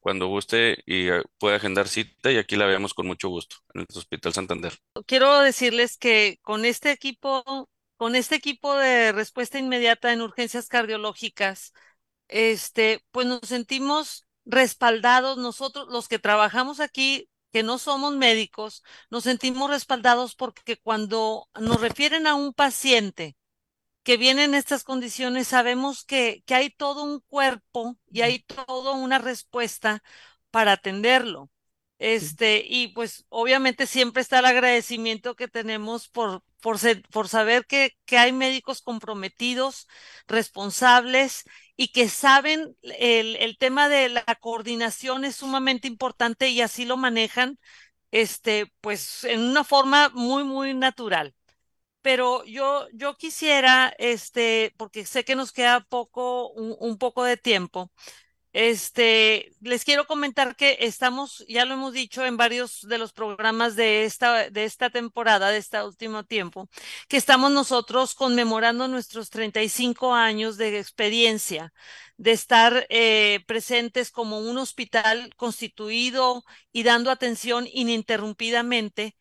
Cuando 0.00 0.28
guste 0.28 0.82
y 0.86 1.08
eh, 1.08 1.22
puede 1.36 1.56
agendar 1.56 1.88
cita 1.88 2.32
y 2.32 2.38
aquí 2.38 2.56
la 2.56 2.64
veamos 2.64 2.94
con 2.94 3.06
mucho 3.06 3.28
gusto 3.28 3.56
en 3.74 3.82
el 3.82 3.86
Hospital 3.94 4.32
Santander. 4.32 4.72
Quiero 5.04 5.40
decirles 5.40 5.98
que 5.98 6.38
con 6.40 6.64
este 6.64 6.90
equipo, 6.90 7.68
con 7.98 8.16
este 8.16 8.34
equipo 8.36 8.74
de 8.76 9.12
respuesta 9.12 9.58
inmediata 9.58 10.10
en 10.10 10.22
urgencias 10.22 10.68
cardiológicas, 10.68 11.74
este, 12.28 13.04
pues 13.10 13.26
nos 13.26 13.40
sentimos 13.42 14.26
respaldados 14.46 15.36
nosotros, 15.36 15.88
los 15.90 16.08
que 16.08 16.18
trabajamos 16.18 16.80
aquí 16.80 17.28
que 17.56 17.62
no 17.62 17.78
somos 17.78 18.14
médicos, 18.14 18.82
nos 19.10 19.24
sentimos 19.24 19.70
respaldados 19.70 20.34
porque 20.34 20.76
cuando 20.76 21.48
nos 21.58 21.80
refieren 21.80 22.26
a 22.26 22.34
un 22.34 22.52
paciente 22.52 23.34
que 24.02 24.18
viene 24.18 24.44
en 24.44 24.54
estas 24.54 24.84
condiciones, 24.84 25.48
sabemos 25.48 26.04
que, 26.04 26.42
que 26.46 26.54
hay 26.54 26.70
todo 26.70 27.04
un 27.04 27.20
cuerpo 27.20 27.98
y 28.10 28.20
hay 28.22 28.40
toda 28.40 28.92
una 28.92 29.18
respuesta 29.18 30.02
para 30.50 30.72
atenderlo. 30.72 31.50
Este, 31.98 32.62
y 32.66 32.88
pues 32.88 33.24
obviamente 33.30 33.86
siempre 33.86 34.20
está 34.20 34.40
el 34.40 34.44
agradecimiento 34.44 35.34
que 35.34 35.48
tenemos 35.48 36.08
por, 36.08 36.42
por, 36.60 36.78
por 37.10 37.28
saber 37.28 37.66
que, 37.66 37.96
que, 38.04 38.18
hay 38.18 38.32
médicos 38.32 38.82
comprometidos, 38.82 39.88
responsables 40.26 41.44
y 41.74 41.88
que 41.92 42.08
saben 42.10 42.76
el, 42.82 43.36
el, 43.36 43.56
tema 43.56 43.88
de 43.88 44.10
la 44.10 44.24
coordinación 44.40 45.24
es 45.24 45.36
sumamente 45.36 45.88
importante 45.88 46.50
y 46.50 46.60
así 46.60 46.84
lo 46.84 46.98
manejan, 46.98 47.58
este, 48.10 48.72
pues 48.82 49.24
en 49.24 49.40
una 49.40 49.64
forma 49.64 50.10
muy, 50.10 50.44
muy 50.44 50.74
natural. 50.74 51.34
Pero 52.02 52.44
yo, 52.44 52.86
yo 52.92 53.16
quisiera, 53.16 53.94
este, 53.98 54.72
porque 54.76 55.06
sé 55.06 55.24
que 55.24 55.36
nos 55.36 55.52
queda 55.52 55.80
poco, 55.80 56.50
un, 56.50 56.76
un 56.78 56.98
poco 56.98 57.24
de 57.24 57.36
tiempo, 57.36 57.90
este, 58.56 59.52
les 59.60 59.84
quiero 59.84 60.06
comentar 60.06 60.56
que 60.56 60.78
estamos, 60.80 61.44
ya 61.46 61.66
lo 61.66 61.74
hemos 61.74 61.92
dicho 61.92 62.24
en 62.24 62.38
varios 62.38 62.80
de 62.88 62.96
los 62.96 63.12
programas 63.12 63.76
de 63.76 64.04
esta, 64.04 64.48
de 64.48 64.64
esta 64.64 64.88
temporada, 64.88 65.50
de 65.50 65.58
este 65.58 65.82
último 65.82 66.24
tiempo, 66.24 66.66
que 67.06 67.18
estamos 67.18 67.52
nosotros 67.52 68.14
conmemorando 68.14 68.88
nuestros 68.88 69.28
35 69.28 70.14
años 70.14 70.56
de 70.56 70.78
experiencia, 70.78 71.74
de 72.16 72.32
estar 72.32 72.86
eh, 72.88 73.40
presentes 73.46 74.10
como 74.10 74.38
un 74.38 74.56
hospital 74.56 75.34
constituido 75.36 76.42
y 76.72 76.82
dando 76.82 77.10
atención 77.10 77.66
ininterrumpidamente, 77.70 79.18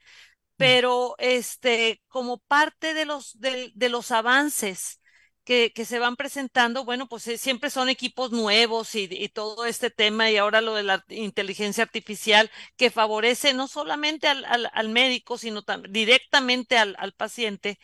pero 0.56 1.16
este, 1.18 2.02
como 2.08 2.38
parte 2.38 2.94
de 2.94 3.04
los, 3.04 3.38
de, 3.38 3.74
de 3.76 3.90
los 3.90 4.12
avances 4.12 5.02
que, 5.46 5.72
que, 5.74 5.86
se 5.86 6.00
van 6.00 6.16
presentando, 6.18 6.86
bueno, 6.86 7.08
pues 7.08 7.28
eh, 7.28 7.38
siempre 7.38 7.70
son 7.70 7.90
equipos 7.90 8.32
nuevos 8.32 8.96
y, 8.96 9.08
y, 9.12 9.30
todo 9.30 9.66
este 9.66 9.90
tema 9.92 10.30
y 10.32 10.38
ahora 10.38 10.62
lo 10.62 10.76
de 10.76 10.84
la 10.84 11.06
inteligencia 11.10 11.84
artificial 11.84 12.52
que 12.78 12.90
favorece 12.92 13.54
no 13.54 13.68
solamente 13.68 14.28
al, 14.28 14.44
al, 14.46 14.70
al 14.74 14.90
médico, 14.90 15.38
sino 15.38 15.64
directamente 15.90 16.78
al, 16.78 16.96
al 17.00 17.14
paciente. 17.14 17.80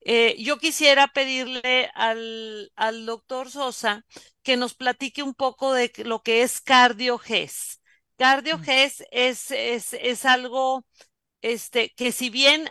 Eh, 0.00 0.36
yo 0.42 0.58
quisiera 0.58 1.08
pedirle 1.08 1.90
al, 1.94 2.72
al 2.76 3.06
doctor 3.06 3.50
Sosa 3.50 4.04
que 4.42 4.56
nos 4.56 4.74
platique 4.74 5.22
un 5.22 5.34
poco 5.34 5.72
de 5.74 5.92
lo 6.04 6.22
que 6.22 6.42
es 6.42 6.60
CardioGES. 6.60 7.80
CardioGES 8.16 9.04
es, 9.10 9.50
es, 9.50 9.92
es 9.94 10.24
algo 10.24 10.84
este, 11.42 11.90
que 11.94 12.12
si 12.12 12.30
bien 12.30 12.70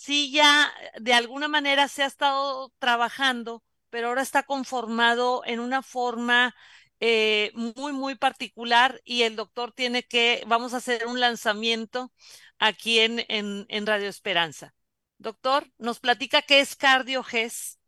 así 0.00 0.32
ya 0.32 0.72
de 0.98 1.12
alguna 1.12 1.46
manera 1.46 1.86
se 1.86 2.02
ha 2.02 2.06
estado 2.06 2.72
trabajando, 2.78 3.62
pero 3.90 4.08
ahora 4.08 4.22
está 4.22 4.44
conformado 4.44 5.42
en 5.44 5.60
una 5.60 5.82
forma 5.82 6.54
eh, 7.00 7.52
muy, 7.54 7.92
muy 7.92 8.14
particular 8.14 9.02
y 9.04 9.22
el 9.22 9.36
doctor 9.36 9.72
tiene 9.72 10.02
que, 10.02 10.42
vamos 10.46 10.72
a 10.72 10.78
hacer 10.78 11.06
un 11.06 11.20
lanzamiento 11.20 12.12
aquí 12.58 13.00
en, 13.00 13.20
en, 13.28 13.66
en 13.68 13.86
Radio 13.86 14.08
Esperanza. 14.08 14.74
Doctor, 15.18 15.66
¿nos 15.76 16.00
platica 16.00 16.40
qué 16.40 16.60
es 16.60 16.76
CardioGES? 16.76 17.78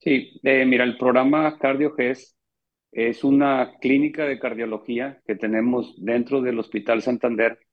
Sí, 0.00 0.40
eh, 0.42 0.64
mira, 0.66 0.82
el 0.82 0.98
programa 0.98 1.56
CardioGES 1.58 2.36
es 2.90 3.22
una 3.22 3.74
clínica 3.80 4.24
de 4.24 4.40
cardiología 4.40 5.22
que 5.24 5.36
tenemos 5.36 5.94
dentro 5.96 6.42
del 6.42 6.58
Hospital 6.58 7.02
Santander 7.02 7.65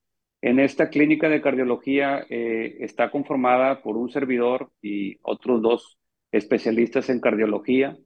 en 0.44 0.60
esta 0.60 0.90
clínica 0.90 1.30
de 1.30 1.42
cardiología 1.42 2.26
eh, 2.30 2.76
está 2.82 3.10
conformada 3.10 3.82
por 3.82 3.96
un 3.96 4.10
servidor 4.10 4.72
y 4.82 5.18
otros 5.22 5.62
dos 5.62 5.98
especialistas 6.34 7.10
en 7.10 7.22
cardiología, 7.22 7.98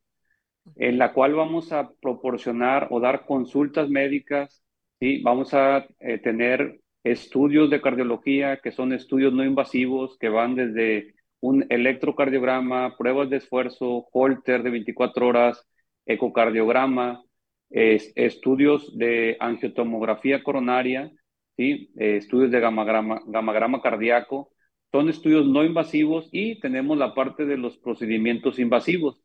en 0.76 1.00
la 1.00 1.13
cual 1.13 1.34
vamos 1.34 1.71
a 1.71 1.89
proporcionar 2.00 2.89
o 2.91 3.00
dar 3.00 3.26
consultas 3.26 3.89
médicas, 3.89 4.63
¿sí? 5.00 5.19
vamos 5.23 5.56
a 5.56 5.88
eh, 6.00 6.19
tener 6.19 6.80
estudios 7.04 7.71
de 7.71 7.82
cardiología 7.82 8.58
que 8.58 8.71
son 8.71 8.93
estudios 8.93 9.34
no 9.34 9.43
invasivos 9.43 10.15
que 10.19 10.30
van 10.30 10.54
desde 10.54 11.15
un 11.39 11.65
electrocardiograma, 11.69 12.97
pruebas 12.97 13.32
de 13.32 13.38
esfuerzo, 13.38 14.10
holter 14.12 14.62
de 14.62 14.69
24 14.69 15.28
horas, 15.28 15.67
ecocardiograma, 16.06 17.23
estudios 17.71 18.95
de 18.95 19.38
angiotomografía 19.39 20.43
coronaria, 20.43 21.12
Eh, 21.58 21.89
estudios 21.98 22.52
de 22.52 22.60
gamagrama, 22.60 23.22
gamagrama 23.26 23.82
cardíaco, 23.82 24.52
son 24.91 25.10
estudios 25.10 25.48
no 25.48 25.63
invasivos 25.63 26.30
y 26.32 26.60
tenemos 26.60 26.98
la 26.98 27.13
parte 27.13 27.46
de 27.46 27.58
los 27.58 27.78
procedimientos 27.78 28.60
invasivos. 28.60 29.22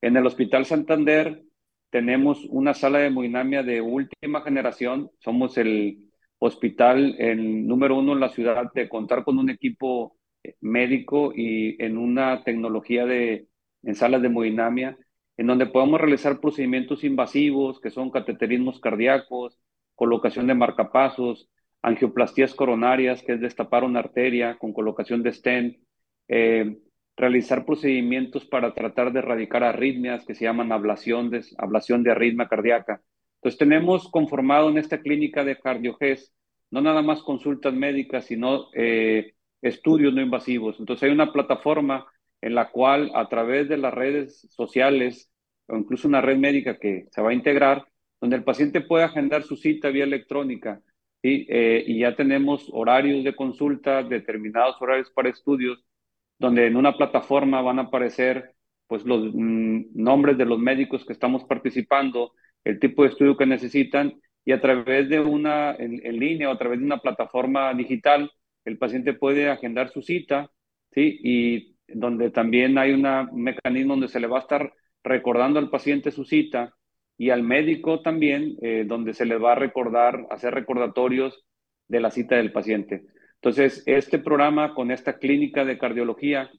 En 0.00 0.16
el 0.16 0.26
Hospital 0.26 0.64
Santander 0.64 1.42
tenemos 1.90 2.44
una 2.46 2.74
sala 2.74 3.00
de 3.00 3.06
hemodinamia 3.06 3.62
de 3.62 3.80
última 3.80 4.42
generación, 4.42 5.10
somos 5.18 5.58
el 5.58 6.12
hospital 6.38 7.14
el 7.18 7.66
número 7.66 7.98
uno 7.98 8.14
en 8.14 8.20
la 8.20 8.28
ciudad 8.30 8.72
de 8.74 8.88
contar 8.88 9.24
con 9.24 9.38
un 9.38 9.50
equipo 9.50 10.16
eh, 10.42 10.56
médico 10.60 11.32
y 11.34 11.82
en 11.82 11.98
una 11.98 12.42
tecnología 12.44 13.06
de 13.06 13.48
en 13.82 13.94
salas 13.94 14.22
de 14.22 14.28
hemodinamia 14.28 14.96
en 15.36 15.46
donde 15.46 15.66
podemos 15.66 16.00
realizar 16.00 16.40
procedimientos 16.40 17.04
invasivos 17.04 17.80
que 17.80 17.90
son 17.90 18.10
cateterismos 18.10 18.80
cardíacos, 18.80 19.58
colocación 19.94 20.46
de 20.46 20.54
marcapasos, 20.54 21.48
angioplastías 21.82 22.54
coronarias, 22.54 23.22
que 23.22 23.34
es 23.34 23.40
destapar 23.40 23.84
una 23.84 23.98
arteria 23.98 24.56
con 24.58 24.72
colocación 24.72 25.22
de 25.22 25.32
stent, 25.32 25.76
eh, 26.28 26.78
realizar 27.16 27.66
procedimientos 27.66 28.44
para 28.46 28.72
tratar 28.72 29.12
de 29.12 29.18
erradicar 29.18 29.64
arritmias 29.64 30.24
que 30.24 30.34
se 30.34 30.44
llaman 30.44 30.72
ablación 30.72 31.30
de, 31.30 31.44
ablación 31.58 32.02
de 32.02 32.12
arritmia 32.12 32.48
cardíaca. 32.48 33.02
Entonces 33.36 33.58
tenemos 33.58 34.08
conformado 34.10 34.70
en 34.70 34.78
esta 34.78 35.00
clínica 35.00 35.44
de 35.44 35.58
CardioGES 35.58 36.32
no 36.70 36.80
nada 36.80 37.02
más 37.02 37.22
consultas 37.22 37.74
médicas, 37.74 38.24
sino 38.24 38.68
eh, 38.74 39.34
estudios 39.60 40.14
no 40.14 40.22
invasivos. 40.22 40.80
Entonces 40.80 41.02
hay 41.04 41.10
una 41.10 41.30
plataforma 41.30 42.06
en 42.40 42.54
la 42.54 42.70
cual 42.70 43.10
a 43.14 43.28
través 43.28 43.68
de 43.68 43.76
las 43.76 43.92
redes 43.92 44.48
sociales 44.50 45.30
o 45.68 45.76
incluso 45.76 46.08
una 46.08 46.22
red 46.22 46.38
médica 46.38 46.78
que 46.78 47.06
se 47.10 47.20
va 47.20 47.30
a 47.30 47.34
integrar, 47.34 47.84
donde 48.20 48.36
el 48.36 48.44
paciente 48.44 48.80
puede 48.80 49.04
agendar 49.04 49.42
su 49.42 49.56
cita 49.56 49.90
vía 49.90 50.04
electrónica 50.04 50.80
Eh, 51.22 51.84
y 51.86 52.00
ya 52.00 52.16
tenemos 52.16 52.68
horarios 52.72 53.24
de 53.24 53.36
consulta, 53.36 54.02
determinados 54.02 54.76
horarios 54.80 55.10
para 55.10 55.28
estudios, 55.28 55.84
donde 56.38 56.66
en 56.66 56.76
una 56.76 56.96
plataforma 56.96 57.62
van 57.62 57.78
a 57.78 57.82
aparecer 57.82 58.54
pues 58.88 59.04
los 59.04 59.32
mm, 59.32 59.84
nombres 59.94 60.36
de 60.38 60.44
los 60.46 60.58
médicos 60.58 61.04
que 61.04 61.12
estamos 61.12 61.44
participando, 61.44 62.32
el 62.64 62.78
tipo 62.80 63.02
de 63.02 63.10
estudio 63.10 63.36
que 63.36 63.46
necesitan 63.46 64.20
y 64.44 64.52
a 64.52 64.60
través 64.60 65.08
de 65.08 65.20
una 65.20 65.72
en, 65.74 66.04
en 66.04 66.18
línea 66.18 66.48
o 66.50 66.52
a 66.52 66.58
través 66.58 66.80
de 66.80 66.84
una 66.86 66.98
plataforma 66.98 67.72
digital 67.74 68.30
el 68.64 68.78
paciente 68.78 69.14
puede 69.14 69.48
agendar 69.48 69.90
su 69.90 70.02
cita, 70.02 70.50
¿sí? 70.92 71.18
Y 71.22 71.76
donde 71.88 72.30
también 72.30 72.78
hay 72.78 72.92
un 72.92 73.02
mecanismo 73.34 73.94
donde 73.94 74.08
se 74.08 74.20
le 74.20 74.26
va 74.26 74.38
a 74.38 74.42
estar 74.42 74.72
recordando 75.02 75.58
al 75.58 75.70
paciente 75.70 76.10
su 76.10 76.24
cita 76.24 76.74
y 77.22 77.30
al 77.30 77.44
médico 77.44 78.00
también, 78.02 78.56
eh, 78.62 78.82
donde 78.84 79.14
se 79.14 79.24
le 79.24 79.38
va 79.38 79.52
a 79.52 79.54
recordar, 79.54 80.26
hacer 80.30 80.54
recordatorios 80.54 81.44
de 81.86 82.00
la 82.00 82.10
cita 82.10 82.34
del 82.34 82.50
paciente. 82.50 83.04
Entonces, 83.36 83.84
este 83.86 84.18
programa 84.18 84.74
con 84.74 84.90
esta 84.90 85.20
clínica 85.20 85.64
de 85.64 85.78
cardiología, 85.78 86.50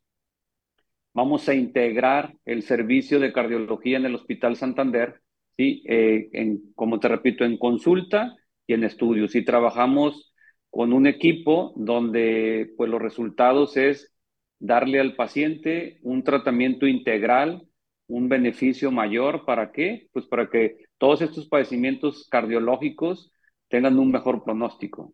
vamos 1.14 1.50
a 1.50 1.54
integrar 1.54 2.34
el 2.46 2.62
servicio 2.62 3.20
de 3.20 3.34
cardiología 3.34 3.98
en 3.98 4.06
el 4.06 4.16
Hospital 4.16 4.56
Santander, 4.56 5.20
¿sí? 5.58 5.84
Eh, 5.86 6.30
en, 6.32 6.72
como 6.76 6.98
te 7.02 7.10
repito, 7.10 7.44
en 7.44 7.58
consulta 7.58 8.34
y 8.66 8.74
en 8.74 8.86
estudios. 8.86 9.36
Y 9.36 9.44
trabajamos 9.44 10.34
con 10.70 10.94
un 10.94 11.08
equipo 11.08 11.74
donde 11.76 12.72
pues, 12.78 12.90
los 12.90 13.02
resultados 13.02 13.76
es 13.76 14.16
darle 14.60 15.02
al 15.02 15.18
paciente 15.18 16.00
un 16.04 16.24
tratamiento 16.24 16.88
integral 16.88 17.68
un 18.08 18.30
beneficio 18.30 18.92
mayor. 18.92 19.46
¿Para 19.46 19.72
qué? 19.72 20.10
Pues 20.14 20.26
para 20.26 20.50
que 20.50 20.86
todos 20.98 21.22
estos 21.22 21.48
padecimientos 21.48 22.28
cardiológicos 22.30 23.32
tengan 23.70 24.00
un 24.00 24.12
mejor 24.12 24.44
pronóstico. 24.44 25.14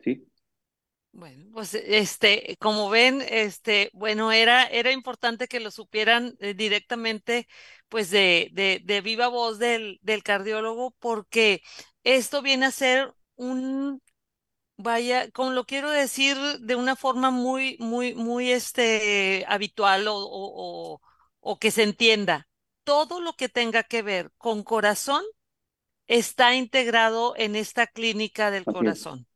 ¿Sí? 0.00 0.26
Bueno, 1.12 1.46
pues 1.52 1.74
este, 1.74 2.56
como 2.60 2.90
ven, 2.90 3.22
este, 3.28 3.90
bueno, 3.92 4.30
era, 4.30 4.64
era 4.66 4.92
importante 4.92 5.48
que 5.48 5.58
lo 5.58 5.70
supieran 5.70 6.34
eh, 6.38 6.54
directamente, 6.54 7.48
pues 7.88 8.10
de, 8.10 8.50
de, 8.52 8.80
de 8.84 9.00
viva 9.00 9.26
voz 9.28 9.58
del, 9.58 9.98
del 10.02 10.22
cardiólogo, 10.22 10.92
porque 11.00 11.62
esto 12.04 12.40
viene 12.42 12.66
a 12.66 12.70
ser 12.70 13.12
un, 13.36 14.00
vaya, 14.76 15.30
como 15.32 15.50
lo 15.52 15.64
quiero 15.66 15.90
decir 15.90 16.36
de 16.60 16.76
una 16.76 16.96
forma 16.96 17.30
muy, 17.30 17.76
muy, 17.80 18.14
muy, 18.14 18.52
este, 18.52 19.44
habitual 19.48 20.06
o, 20.08 21.00
que 21.58 21.70
se 21.70 21.82
entienda, 21.82 22.48
todo 22.84 23.20
lo 23.20 23.34
que 23.34 23.48
tenga 23.48 23.82
que 23.84 24.02
ver 24.02 24.32
con 24.38 24.62
corazón 24.62 25.24
está 26.06 26.54
integrado 26.56 27.34
en 27.36 27.56
esta 27.56 27.86
clínica 27.86 28.50
del 28.50 28.66
corazón. 28.66 29.26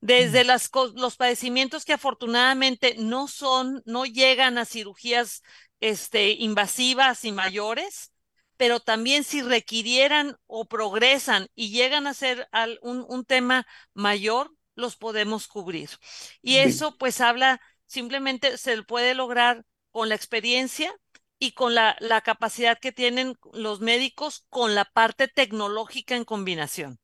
desde 0.00 0.44
las, 0.44 0.70
los 0.94 1.16
padecimientos 1.16 1.84
que 1.84 1.92
afortunadamente 1.94 2.96
no 2.98 3.28
son, 3.28 3.82
no 3.86 4.04
llegan 4.06 4.58
a 4.58 4.64
cirugías 4.64 5.42
este, 5.80 6.32
invasivas 6.32 7.24
y 7.24 7.32
mayores, 7.32 8.12
pero 8.56 8.80
también 8.80 9.24
si 9.24 9.42
requirieran 9.42 10.36
o 10.46 10.66
progresan 10.66 11.48
y 11.54 11.70
llegan 11.70 12.06
a 12.06 12.14
ser 12.14 12.48
un, 12.82 13.04
un 13.08 13.24
tema 13.24 13.66
mayor, 13.94 14.52
los 14.74 14.96
podemos 14.96 15.48
cubrir. 15.48 15.90
Y 16.42 16.56
eso 16.56 16.96
pues 16.98 17.20
habla, 17.20 17.60
simplemente 17.86 18.58
se 18.58 18.82
puede 18.82 19.14
lograr 19.14 19.64
con 19.90 20.08
la 20.08 20.14
experiencia 20.14 20.94
y 21.42 21.54
con 21.54 21.74
la, 21.74 21.96
la 21.98 22.20
capacidad 22.20 22.78
que 22.78 22.92
tienen 22.92 23.34
los 23.52 23.80
médicos 23.80 24.46
con 24.48 24.76
la 24.76 24.84
parte 24.84 25.26
tecnológica 25.26 26.14
en 26.14 26.24
combinación. 26.24 26.98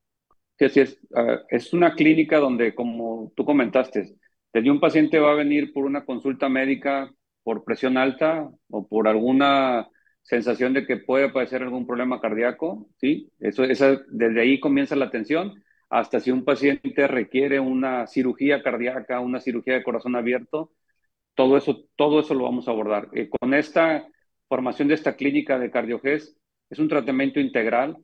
Sí, 0.57 0.65
así 0.65 0.81
es. 0.81 0.97
Ah, 1.13 1.41
es 1.51 1.73
una 1.73 1.97
clínica 1.97 2.39
donde, 2.39 2.73
como 2.73 3.33
tú 3.35 3.45
comentaste, 3.45 4.15
desde 4.53 4.71
un 4.71 4.79
paciente 4.79 5.19
va 5.19 5.33
a 5.33 5.35
venir 5.35 5.73
por 5.73 5.87
una 5.87 6.05
consulta 6.05 6.49
médica 6.49 7.11
por 7.43 7.65
presión 7.65 7.97
alta 7.97 8.49
o 8.71 8.87
por 8.87 9.09
alguna 9.09 9.89
sensación 10.23 10.73
de 10.73 10.87
que 10.87 10.99
puede 10.99 11.31
padecer 11.31 11.65
algún 11.65 11.85
problema 11.85 12.21
cardíaco, 12.21 12.87
¿sí? 13.01 13.33
Eso, 13.41 13.65
esa, 13.65 14.01
desde 14.09 14.41
ahí 14.41 14.61
comienza 14.61 14.95
la 14.95 15.07
atención 15.07 15.61
hasta 15.91 16.21
si 16.21 16.31
un 16.31 16.45
paciente 16.45 17.09
requiere 17.09 17.59
una 17.59 18.07
cirugía 18.07 18.63
cardíaca, 18.63 19.19
una 19.19 19.41
cirugía 19.41 19.75
de 19.75 19.83
corazón 19.83 20.15
abierto, 20.15 20.71
todo 21.35 21.57
eso, 21.57 21.87
todo 21.97 22.21
eso 22.21 22.35
lo 22.35 22.45
vamos 22.45 22.69
a 22.69 22.71
abordar. 22.71 23.09
Eh, 23.15 23.29
con 23.29 23.55
esta 23.55 24.07
formación 24.49 24.89
de 24.89 24.95
esta 24.95 25.17
clínica 25.17 25.59
de 25.59 25.71
CardioGES, 25.71 26.37
es 26.71 26.79
un 26.79 26.89
tratamiento 26.89 27.41
integral. 27.41 27.97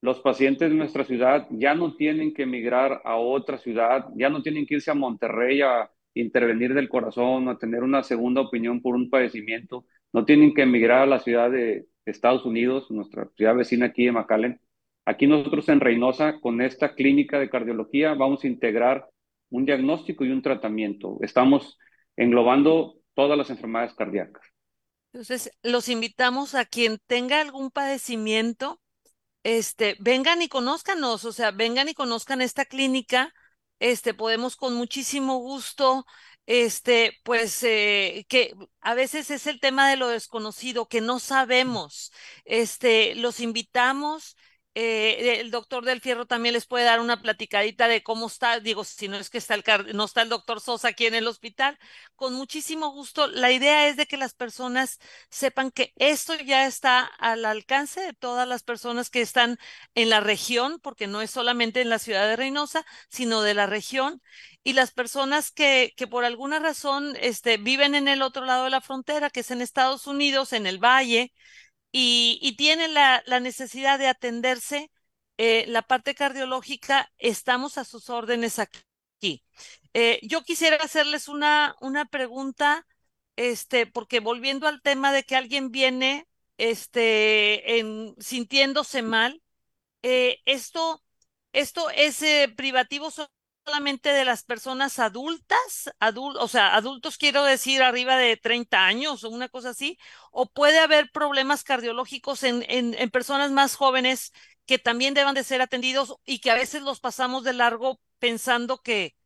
Los 0.00 0.20
pacientes 0.20 0.70
de 0.70 0.76
nuestra 0.76 1.04
ciudad 1.04 1.46
ya 1.50 1.74
no 1.74 1.94
tienen 1.96 2.34
que 2.34 2.42
emigrar 2.42 3.00
a 3.04 3.16
otra 3.16 3.58
ciudad, 3.58 4.06
ya 4.16 4.28
no 4.28 4.42
tienen 4.42 4.66
que 4.66 4.74
irse 4.74 4.90
a 4.90 4.94
Monterrey 4.94 5.62
a 5.62 5.90
intervenir 6.14 6.74
del 6.74 6.88
corazón, 6.88 7.48
a 7.48 7.58
tener 7.58 7.82
una 7.82 8.02
segunda 8.02 8.40
opinión 8.40 8.82
por 8.82 8.94
un 8.94 9.08
padecimiento, 9.10 9.86
no 10.12 10.24
tienen 10.24 10.54
que 10.54 10.62
emigrar 10.62 11.02
a 11.02 11.06
la 11.06 11.20
ciudad 11.20 11.50
de 11.50 11.86
Estados 12.04 12.44
Unidos, 12.44 12.90
nuestra 12.90 13.28
ciudad 13.36 13.56
vecina 13.56 13.86
aquí 13.86 14.04
de 14.04 14.12
McAllen. 14.12 14.60
Aquí 15.04 15.26
nosotros 15.26 15.68
en 15.68 15.80
Reynosa, 15.80 16.40
con 16.40 16.60
esta 16.60 16.94
clínica 16.94 17.38
de 17.38 17.50
cardiología, 17.50 18.14
vamos 18.14 18.44
a 18.44 18.46
integrar 18.46 19.08
un 19.50 19.64
diagnóstico 19.64 20.24
y 20.24 20.30
un 20.30 20.42
tratamiento. 20.42 21.18
Estamos 21.22 21.78
englobando 22.16 22.96
todas 23.14 23.38
las 23.38 23.50
enfermedades 23.50 23.94
cardíacas. 23.94 24.51
Entonces, 25.12 25.50
los 25.62 25.88
invitamos 25.88 26.54
a 26.54 26.64
quien 26.64 26.98
tenga 27.06 27.40
algún 27.40 27.70
padecimiento, 27.70 28.80
este, 29.44 29.96
vengan 30.00 30.42
y 30.42 30.48
conózcanos, 30.48 31.24
o 31.24 31.32
sea, 31.32 31.50
vengan 31.52 31.88
y 31.88 31.94
conozcan 31.94 32.42
esta 32.42 32.64
clínica. 32.66 33.34
Este, 33.80 34.14
podemos 34.14 34.56
con 34.56 34.74
muchísimo 34.74 35.38
gusto 35.38 36.06
este, 36.46 37.18
pues 37.24 37.62
eh, 37.64 38.26
que 38.28 38.54
a 38.80 38.94
veces 38.94 39.30
es 39.30 39.46
el 39.46 39.60
tema 39.60 39.88
de 39.90 39.96
lo 39.96 40.08
desconocido, 40.08 40.88
que 40.88 41.00
no 41.00 41.18
sabemos. 41.20 42.12
Este, 42.44 43.14
los 43.16 43.40
invitamos 43.40 44.36
eh, 44.74 45.40
el 45.40 45.50
doctor 45.50 45.84
del 45.84 46.00
Fierro 46.00 46.26
también 46.26 46.54
les 46.54 46.66
puede 46.66 46.84
dar 46.84 47.00
una 47.00 47.20
platicadita 47.20 47.88
de 47.88 48.02
cómo 48.02 48.26
está, 48.26 48.58
digo, 48.60 48.84
si 48.84 49.06
no 49.08 49.18
es 49.18 49.28
que 49.28 49.38
está 49.38 49.54
el, 49.54 49.62
no 49.94 50.04
está 50.04 50.22
el 50.22 50.30
doctor 50.30 50.60
Sosa 50.60 50.88
aquí 50.88 51.06
en 51.06 51.14
el 51.14 51.26
hospital, 51.26 51.78
con 52.16 52.32
muchísimo 52.34 52.90
gusto. 52.90 53.26
La 53.26 53.52
idea 53.52 53.88
es 53.88 53.96
de 53.96 54.06
que 54.06 54.16
las 54.16 54.34
personas 54.34 54.98
sepan 55.28 55.70
que 55.70 55.92
esto 55.96 56.34
ya 56.36 56.66
está 56.66 57.04
al 57.04 57.44
alcance 57.44 58.00
de 58.00 58.14
todas 58.14 58.48
las 58.48 58.62
personas 58.62 59.10
que 59.10 59.20
están 59.20 59.58
en 59.94 60.08
la 60.08 60.20
región, 60.20 60.80
porque 60.80 61.06
no 61.06 61.20
es 61.20 61.30
solamente 61.30 61.82
en 61.82 61.90
la 61.90 61.98
ciudad 61.98 62.26
de 62.26 62.36
Reynosa, 62.36 62.84
sino 63.10 63.42
de 63.42 63.54
la 63.54 63.66
región, 63.66 64.22
y 64.64 64.72
las 64.72 64.92
personas 64.92 65.50
que, 65.50 65.92
que 65.96 66.06
por 66.06 66.24
alguna 66.24 66.58
razón 66.60 67.14
este, 67.20 67.56
viven 67.58 67.94
en 67.94 68.08
el 68.08 68.22
otro 68.22 68.44
lado 68.44 68.64
de 68.64 68.70
la 68.70 68.80
frontera, 68.80 69.30
que 69.30 69.40
es 69.40 69.50
en 69.50 69.60
Estados 69.60 70.06
Unidos, 70.06 70.52
en 70.52 70.66
el 70.66 70.78
Valle, 70.78 71.32
y, 71.92 72.38
y 72.42 72.74
la, 72.88 73.22
la, 73.26 73.40
necesidad 73.40 73.98
de 73.98 74.08
atenderse, 74.08 74.90
eh, 75.38 75.64
la 75.68 75.82
parte 75.82 76.14
cardiológica, 76.14 77.12
estamos 77.18 77.78
a 77.78 77.84
sus 77.84 78.10
órdenes 78.10 78.58
aquí. 78.58 79.44
Eh, 79.94 80.20
yo 80.22 80.42
quisiera 80.42 80.76
hacerles 80.76 81.28
una, 81.28 81.76
una 81.80 82.06
pregunta, 82.06 82.86
este, 83.36 83.86
porque 83.86 84.20
volviendo 84.20 84.66
al 84.68 84.82
tema 84.82 85.12
de 85.12 85.24
que 85.24 85.36
alguien 85.36 85.70
viene 85.70 86.26
este, 86.58 87.78
en, 87.78 88.14
sintiéndose 88.18 89.02
mal, 89.02 89.42
eh, 90.02 90.40
esto, 90.46 91.02
esto 91.52 91.90
es 91.90 92.24
privativo 92.56 93.10
solamente 93.64 94.10
de 94.10 94.24
las 94.24 94.44
personas 94.44 94.98
adultas, 94.98 95.90
adul 96.00 96.36
o 96.38 96.48
sea, 96.48 96.74
adultos 96.74 97.16
quiero 97.16 97.44
decir 97.44 97.82
arriba 97.82 98.16
de 98.16 98.36
30 98.36 98.86
años 98.86 99.24
o 99.24 99.30
una 99.30 99.48
cosa 99.48 99.70
así, 99.70 99.98
o 100.32 100.46
puede 100.46 100.80
haber 100.80 101.10
problemas 101.12 101.62
cardiológicos 101.64 102.42
en, 102.42 102.64
en, 102.68 103.10
personas 103.10 103.50
más 103.52 103.76
jóvenes 103.76 104.32
que 104.66 104.78
también 104.78 105.14
deban 105.14 105.34
de 105.34 105.44
ser 105.44 105.62
atendidos 105.62 106.16
y 106.24 106.40
que 106.40 106.50
a 106.50 106.54
veces 106.54 106.82
los 106.82 107.00
pasamos 107.00 107.44
de 107.44 107.52
largo 107.52 108.00
pensando 108.18 108.78
que, 108.82 109.16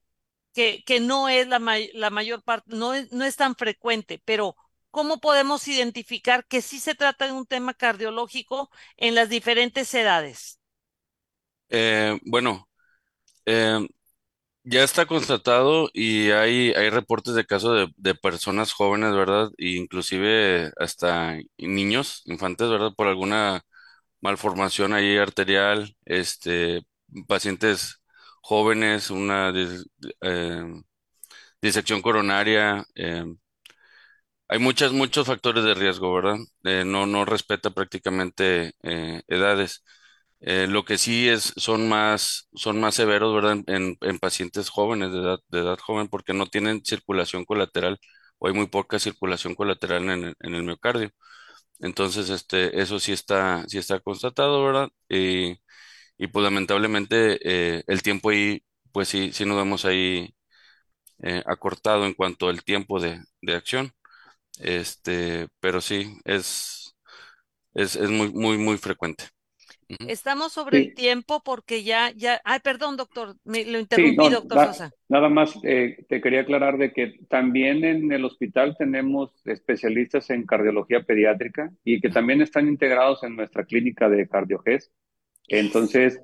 que, 0.52 0.84
que 0.84 1.00
no 1.00 1.28
es 1.28 1.48
la, 1.48 1.58
may 1.58 1.90
la 1.94 2.10
mayor 2.10 2.42
parte, 2.42 2.74
no 2.74 2.94
es, 2.94 3.12
no 3.12 3.24
es 3.24 3.36
tan 3.36 3.56
frecuente, 3.56 4.20
pero 4.24 4.56
¿cómo 4.90 5.18
podemos 5.20 5.66
identificar 5.68 6.46
que 6.46 6.62
sí 6.62 6.78
se 6.80 6.94
trata 6.94 7.26
de 7.26 7.32
un 7.32 7.46
tema 7.46 7.74
cardiológico 7.74 8.70
en 8.96 9.14
las 9.14 9.28
diferentes 9.28 9.92
edades? 9.94 10.60
Eh, 11.68 12.18
bueno, 12.22 12.68
eh, 13.44 13.86
ya 14.66 14.84
está 14.84 15.06
constatado 15.06 15.90
y 15.94 16.30
hay, 16.32 16.72
hay 16.74 16.90
reportes 16.90 17.34
de 17.34 17.46
casos 17.46 17.76
de, 17.78 17.94
de 17.98 18.14
personas 18.16 18.72
jóvenes, 18.72 19.14
¿verdad? 19.14 19.50
E 19.58 19.70
inclusive 19.76 20.72
hasta 20.78 21.38
niños, 21.58 22.22
infantes, 22.26 22.68
¿verdad? 22.70 22.92
Por 22.96 23.08
alguna 23.08 23.62
malformación 24.22 24.92
ahí 24.94 25.18
arterial, 25.18 25.96
este, 26.06 26.82
pacientes 27.28 28.02
jóvenes, 28.42 29.10
una 29.10 29.52
eh, 30.22 30.64
disección 31.62 32.02
coronaria. 32.02 32.84
Eh, 32.94 33.24
hay 34.48 34.58
muchas, 34.58 34.92
muchos 34.92 35.26
factores 35.26 35.64
de 35.64 35.74
riesgo, 35.74 36.14
¿verdad? 36.14 36.36
Eh, 36.64 36.84
no, 36.86 37.06
no 37.06 37.24
respeta 37.24 37.70
prácticamente 37.70 38.72
edades. 39.28 39.82
Eh, 40.40 40.66
lo 40.68 40.84
que 40.84 40.98
sí 40.98 41.28
es, 41.28 41.52
son 41.56 41.88
más, 41.88 42.48
son 42.54 42.80
más 42.80 42.94
severos, 42.94 43.34
¿verdad? 43.34 43.58
En, 43.66 43.96
en 44.00 44.18
pacientes 44.18 44.68
jóvenes, 44.70 45.12
de 45.12 45.18
edad, 45.20 45.38
de 45.48 45.60
edad 45.60 45.78
joven, 45.78 46.08
porque 46.08 46.34
no 46.34 46.46
tienen 46.46 46.84
circulación 46.84 47.44
colateral 47.44 47.98
o 48.38 48.48
hay 48.48 48.52
muy 48.54 48.66
poca 48.68 48.98
circulación 48.98 49.54
colateral 49.54 50.08
en 50.10 50.34
en 50.40 50.54
el 50.54 50.62
miocardio. 50.64 51.10
Entonces, 51.80 52.30
este, 52.30 52.80
eso 52.80 53.00
sí 53.00 53.12
está, 53.12 53.64
sí 53.68 53.78
está 53.78 54.00
constatado, 54.00 54.64
¿verdad? 54.64 54.88
Y, 55.08 55.58
y 56.18 56.28
pues 56.28 56.44
lamentablemente 56.44 57.38
eh, 57.78 57.84
el 57.88 58.02
tiempo 58.02 58.30
ahí, 58.30 58.62
pues 58.92 59.08
sí, 59.08 59.32
sí 59.32 59.44
nos 59.46 59.56
vemos 59.58 59.84
ahí 59.86 60.34
eh, 61.22 61.42
acortado 61.46 62.06
en 62.06 62.14
cuanto 62.14 62.48
al 62.48 62.64
tiempo 62.64 63.00
de, 63.00 63.20
de 63.42 63.54
acción. 63.54 63.92
Este, 64.60 65.48
pero 65.60 65.80
sí, 65.82 66.18
es, 66.24 66.96
es, 67.74 67.96
es 67.96 68.10
muy, 68.10 68.30
muy, 68.32 68.58
muy 68.58 68.78
frecuente. 68.78 69.26
Estamos 70.08 70.52
sobre 70.52 70.78
el 70.78 70.94
tiempo 70.94 71.42
porque 71.44 71.82
ya, 71.84 72.10
ya, 72.16 72.40
ay, 72.44 72.60
perdón, 72.62 72.96
doctor, 72.96 73.36
me 73.44 73.64
lo 73.64 73.78
interrumpí, 73.78 74.28
doctor 74.28 74.66
Sosa. 74.66 74.90
Nada 75.08 75.28
más 75.28 75.58
eh, 75.62 76.04
te 76.08 76.20
quería 76.20 76.40
aclarar 76.40 76.76
de 76.78 76.92
que 76.92 77.20
también 77.28 77.84
en 77.84 78.10
el 78.10 78.24
hospital 78.24 78.76
tenemos 78.76 79.30
especialistas 79.44 80.28
en 80.30 80.44
cardiología 80.44 81.02
pediátrica 81.02 81.70
y 81.84 82.00
que 82.00 82.08
también 82.08 82.42
están 82.42 82.68
integrados 82.68 83.22
en 83.22 83.36
nuestra 83.36 83.64
clínica 83.64 84.08
de 84.08 84.28
CardioGES. 84.28 84.90
Entonces, 85.48 86.20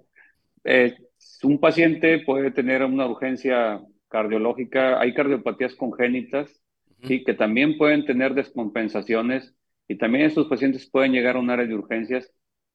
eh, 0.65 0.97
un 1.43 1.61
paciente 1.61 2.21
puede 2.21 2.51
tener 2.51 2.85
una 2.85 3.07
urgencia 3.07 3.81
cardiológica, 4.09 5.01
hay 5.01 5.15
cardiopatías 5.15 5.75
congénitas, 5.75 6.63
y 7.03 7.25
que 7.25 7.35
también 7.35 7.77
pueden 7.77 8.05
tener 8.05 8.35
descompensaciones 8.35 9.55
y 9.89 9.99
también 9.99 10.25
estos 10.25 10.47
pacientes 10.47 10.89
pueden 10.89 11.13
llegar 11.13 11.37
a 11.37 11.41
un 11.41 11.51
área 11.51 11.67
de 11.67 11.75
urgencias 11.75 12.33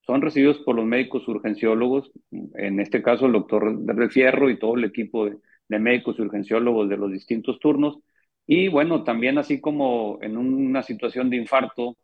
son 0.08 0.22
recibidos 0.22 0.60
por 0.60 0.76
los 0.76 0.86
médicos 0.86 1.28
urgenciólogos, 1.28 2.12
en 2.32 2.80
este 2.80 3.04
caso 3.04 3.26
el 3.28 3.34
doctor 3.34 3.78
de 3.78 4.10
Fierro 4.10 4.50
y 4.50 4.58
todo 4.58 4.76
el 4.78 4.86
equipo 4.86 5.26
de, 5.26 5.38
médicos 5.80 6.18
urgenciólogos 6.20 6.88
de 6.90 6.98
los 6.98 7.12
distintos 7.12 7.60
turnos. 7.60 8.00
Y 8.48 8.70
bueno, 8.70 9.04
también 9.04 9.38
así 9.38 9.60
como 9.60 10.18
en 10.22 10.38
una 10.38 10.82
situación 10.82 11.30
de 11.30 11.38
infarto, 11.38 11.98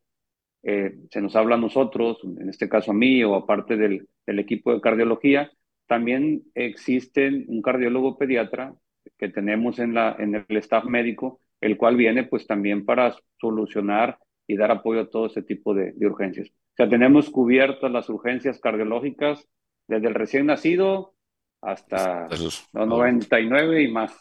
eh, 0.64 0.96
se 1.12 1.22
nos 1.22 1.36
habla 1.36 1.56
a 1.56 1.58
nosotros, 1.58 2.20
en 2.24 2.50
este 2.50 2.70
caso 2.70 2.92
a 2.92 2.94
mí 2.94 3.24
o 3.24 3.36
aparte 3.36 3.78
del, 3.78 4.08
equipo 4.28 4.74
de 4.74 4.82
cardiología, 4.82 5.52
también 5.88 6.44
existe 6.56 7.46
un 7.48 7.62
cardiólogo 7.62 8.18
pediatra 8.18 8.76
que 9.18 9.30
tenemos 9.30 9.80
en, 9.80 9.94
la, 9.94 10.16
en 10.20 10.36
el 10.36 10.58
staff 10.58 10.86
médico, 10.86 11.40
el 11.62 11.78
cual 11.78 11.96
viene 11.96 12.24
pues 12.26 12.48
también 12.48 12.86
para 12.86 13.16
solucionar 13.40 14.18
y 14.48 14.58
dar 14.58 14.72
apoyo 14.72 15.02
a 15.02 15.10
todo 15.10 15.28
ese 15.28 15.44
tipo 15.44 15.74
de 15.74 15.94
urgencias. 16.06 16.52
O 16.74 16.76
sea, 16.76 16.90
tenemos 16.90 17.30
cubiertas 17.30 17.92
las 17.92 18.10
urgencias 18.10 18.60
cardiológicas 18.60 19.48
desde 19.88 20.08
el 20.08 20.16
recién 20.16 20.48
nacido 20.48 21.14
hasta 21.62 22.28
los 22.30 22.68
99 22.74 23.84
y 23.84 23.92
más. 23.92 24.12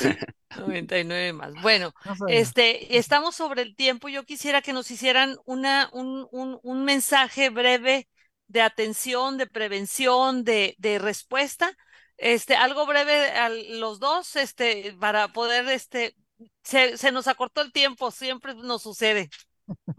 99 0.58 1.32
más. 1.32 1.52
Bueno, 1.62 1.92
este, 2.28 2.98
estamos 2.98 3.34
sobre 3.34 3.62
el 3.62 3.74
tiempo. 3.74 4.08
Yo 4.08 4.24
quisiera 4.24 4.62
que 4.62 4.72
nos 4.72 4.90
hicieran 4.90 5.36
una, 5.44 5.88
un, 5.92 6.28
un, 6.30 6.58
un 6.62 6.84
mensaje 6.84 7.50
breve 7.50 8.08
de 8.46 8.60
atención, 8.60 9.38
de 9.38 9.46
prevención, 9.46 10.44
de, 10.44 10.74
de 10.78 10.98
respuesta. 10.98 11.76
Este, 12.16 12.56
algo 12.56 12.86
breve 12.86 13.30
a 13.30 13.48
los 13.48 13.98
dos, 13.98 14.36
este, 14.36 14.94
para 15.00 15.28
poder, 15.28 15.68
este, 15.68 16.14
se, 16.62 16.96
se 16.96 17.12
nos 17.12 17.26
acortó 17.26 17.60
el 17.62 17.72
tiempo, 17.72 18.10
siempre 18.10 18.54
nos 18.54 18.82
sucede. 18.82 19.28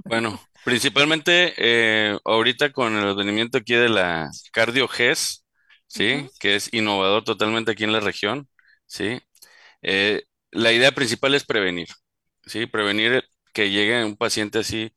Bueno, 0.03 0.39
principalmente 0.63 1.53
eh, 1.57 2.17
ahorita 2.23 2.71
con 2.71 2.95
el 2.95 3.07
advenimiento 3.09 3.57
aquí 3.57 3.73
de 3.75 3.89
la 3.89 4.29
Cardio 4.53 4.87
GES, 4.87 5.45
¿sí? 5.87 6.29
Que 6.39 6.55
es 6.55 6.73
innovador 6.73 7.23
totalmente 7.25 7.71
aquí 7.71 7.83
en 7.83 7.91
la 7.91 7.99
región, 7.99 8.47
¿sí? 8.85 9.19
Eh, 9.83 10.23
la 10.51 10.73
idea 10.73 10.91
principal 10.93 11.35
es 11.35 11.45
prevenir, 11.45 11.87
¿sí? 12.45 12.67
Prevenir 12.67 13.23
que 13.53 13.71
llegue 13.71 14.03
un 14.05 14.17
paciente 14.17 14.59
así 14.59 14.91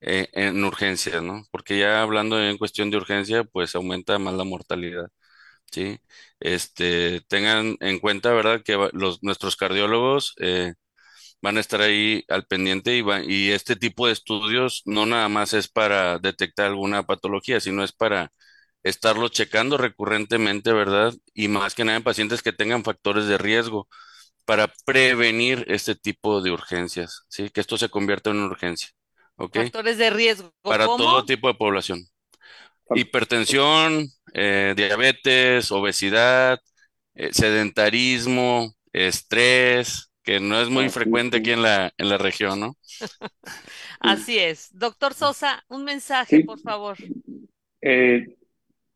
eh, 0.00 0.28
en 0.34 0.64
urgencias, 0.64 1.22
¿no? 1.22 1.44
Porque 1.52 1.78
ya 1.78 2.02
hablando 2.02 2.42
en 2.42 2.58
cuestión 2.58 2.90
de 2.90 2.98
urgencia, 2.98 3.44
pues 3.44 3.74
aumenta 3.76 4.18
más 4.18 4.34
la 4.34 4.44
mortalidad, 4.44 5.08
¿sí? 5.72 5.98
Este, 6.40 7.20
tengan 7.28 7.76
en 7.80 7.98
cuenta, 8.00 8.32
¿verdad? 8.32 8.62
Que 8.64 8.76
los, 8.92 9.22
nuestros 9.22 9.56
cardiólogos 9.56 10.34
eh, 10.40 10.74
van 11.42 11.56
a 11.56 11.60
estar 11.60 11.80
ahí 11.80 12.24
al 12.28 12.46
pendiente 12.46 12.96
y, 12.98 13.04
y 13.26 13.50
este 13.52 13.76
tipo 13.76 14.06
de 14.06 14.12
estudios 14.12 14.82
no 14.86 15.06
nada 15.06 15.28
más 15.28 15.52
es 15.54 15.68
para 15.68 16.18
detectar 16.18 16.66
alguna 16.66 17.04
patología, 17.04 17.60
sino 17.60 17.84
es 17.84 17.92
para 17.92 18.32
estarlo 18.82 19.28
checando 19.28 19.76
recurrentemente, 19.76 20.72
¿verdad? 20.72 21.14
Y 21.34 21.48
más 21.48 21.74
que 21.74 21.84
nada 21.84 21.98
en 21.98 22.04
pacientes 22.04 22.42
que 22.42 22.52
tengan 22.52 22.84
factores 22.84 23.26
de 23.26 23.38
riesgo 23.38 23.88
para 24.44 24.72
prevenir 24.86 25.64
este 25.68 25.94
tipo 25.94 26.40
de 26.42 26.50
urgencias, 26.50 27.24
¿sí? 27.28 27.50
Que 27.50 27.60
esto 27.60 27.78
se 27.78 27.90
convierta 27.90 28.30
en 28.30 28.38
una 28.38 28.46
urgencia, 28.46 28.88
¿ok? 29.36 29.56
Factores 29.56 29.98
de 29.98 30.10
riesgo. 30.10 30.52
Para 30.62 30.86
todo 30.86 31.24
tipo 31.24 31.48
de 31.48 31.54
población. 31.54 32.04
Hipertensión, 32.94 34.08
eh, 34.32 34.74
diabetes, 34.76 35.70
obesidad, 35.70 36.58
eh, 37.14 37.30
sedentarismo, 37.32 38.74
estrés, 38.92 40.07
que 40.28 40.40
no 40.40 40.60
es 40.60 40.68
muy 40.68 40.90
frecuente 40.90 41.38
aquí 41.38 41.52
en 41.52 41.62
la, 41.62 41.90
en 41.96 42.10
la 42.10 42.18
región, 42.18 42.60
¿no? 42.60 42.76
Así 43.98 44.38
es. 44.38 44.68
Doctor 44.78 45.14
Sosa, 45.14 45.64
un 45.68 45.84
mensaje, 45.84 46.44
por 46.44 46.60
favor. 46.60 46.98
Eh, 47.80 48.36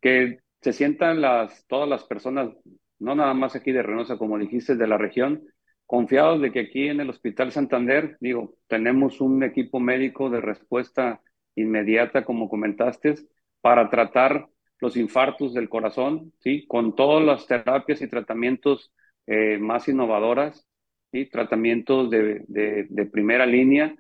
que 0.02 0.40
se 0.60 0.74
sientan 0.74 1.22
las, 1.22 1.66
todas 1.68 1.88
las 1.88 2.04
personas, 2.04 2.50
no 2.98 3.14
nada 3.14 3.32
más 3.32 3.56
aquí 3.56 3.72
de 3.72 3.82
Reynosa, 3.82 4.18
como 4.18 4.36
dijiste, 4.36 4.76
de 4.76 4.86
la 4.86 4.98
región, 4.98 5.42
confiados 5.86 6.42
de 6.42 6.52
que 6.52 6.60
aquí 6.60 6.88
en 6.88 7.00
el 7.00 7.08
Hospital 7.08 7.50
Santander, 7.50 8.18
digo, 8.20 8.54
tenemos 8.66 9.22
un 9.22 9.42
equipo 9.42 9.80
médico 9.80 10.28
de 10.28 10.42
respuesta 10.42 11.22
inmediata, 11.54 12.26
como 12.26 12.50
comentaste, 12.50 13.14
para 13.62 13.88
tratar 13.88 14.48
los 14.80 14.98
infartos 14.98 15.54
del 15.54 15.70
corazón, 15.70 16.34
¿sí? 16.40 16.66
Con 16.66 16.94
todas 16.94 17.24
las 17.24 17.46
terapias 17.46 18.02
y 18.02 18.06
tratamientos 18.06 18.92
eh, 19.26 19.56
más 19.56 19.88
innovadoras, 19.88 20.68
¿sí? 21.12 21.26
Tratamientos 21.26 22.10
de, 22.10 22.44
de, 22.48 22.86
de 22.88 23.06
primera 23.06 23.46
línea. 23.46 23.94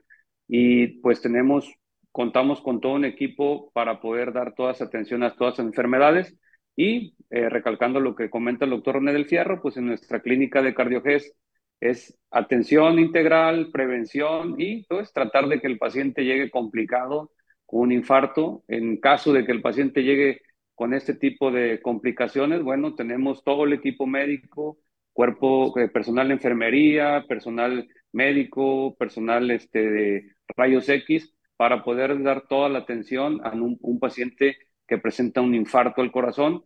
Y 0.48 1.00
pues 1.00 1.22
tenemos 1.22 1.72
contamos 2.12 2.60
con 2.60 2.80
todo 2.80 2.92
un 2.92 3.06
equipo 3.06 3.70
para 3.72 4.00
poder 4.00 4.32
dar 4.32 4.54
toda 4.54 4.72
esa 4.72 4.84
atención 4.84 5.22
a 5.22 5.34
todas 5.34 5.58
las 5.58 5.66
enfermedades 5.66 6.38
y 6.76 7.16
eh, 7.30 7.48
recalcando 7.48 8.00
lo 8.00 8.14
que 8.14 8.30
comenta 8.30 8.64
el 8.66 8.70
doctor 8.70 8.96
René 8.96 9.12
del 9.12 9.26
Fierro, 9.26 9.60
pues 9.60 9.76
en 9.78 9.86
nuestra 9.86 10.20
clínica 10.20 10.62
de 10.62 10.74
CardioGES 10.74 11.34
es 11.80 12.18
atención 12.30 12.98
integral, 12.98 13.70
prevención 13.72 14.54
y 14.58 14.84
pues 14.84 15.12
tratar 15.12 15.48
de 15.48 15.60
que 15.60 15.66
el 15.66 15.78
paciente 15.78 16.24
llegue 16.24 16.50
complicado 16.50 17.32
con 17.66 17.80
un 17.80 17.92
infarto. 17.92 18.62
En 18.68 18.98
caso 18.98 19.32
de 19.32 19.44
que 19.44 19.52
el 19.52 19.62
paciente 19.62 20.02
llegue 20.02 20.42
con 20.74 20.94
este 20.94 21.14
tipo 21.14 21.50
de 21.50 21.80
complicaciones, 21.82 22.62
bueno, 22.62 22.94
tenemos 22.94 23.42
todo 23.42 23.64
el 23.64 23.72
equipo 23.72 24.06
médico, 24.06 24.78
cuerpo, 25.12 25.78
eh, 25.78 25.88
personal 25.88 26.28
de 26.28 26.34
enfermería, 26.34 27.24
personal 27.28 27.88
médico, 28.12 28.96
personal 28.96 29.50
este, 29.50 29.90
de 29.90 30.32
rayos 30.56 30.88
X, 30.88 31.34
para 31.56 31.84
poder 31.84 32.22
dar 32.22 32.46
toda 32.48 32.68
la 32.68 32.80
atención 32.80 33.40
a 33.44 33.52
un, 33.52 33.98
paciente 34.00 34.56
que 34.86 34.98
presenta 34.98 35.40
un 35.40 35.54
infarto 35.54 36.02
al 36.02 36.12
corazón. 36.12 36.64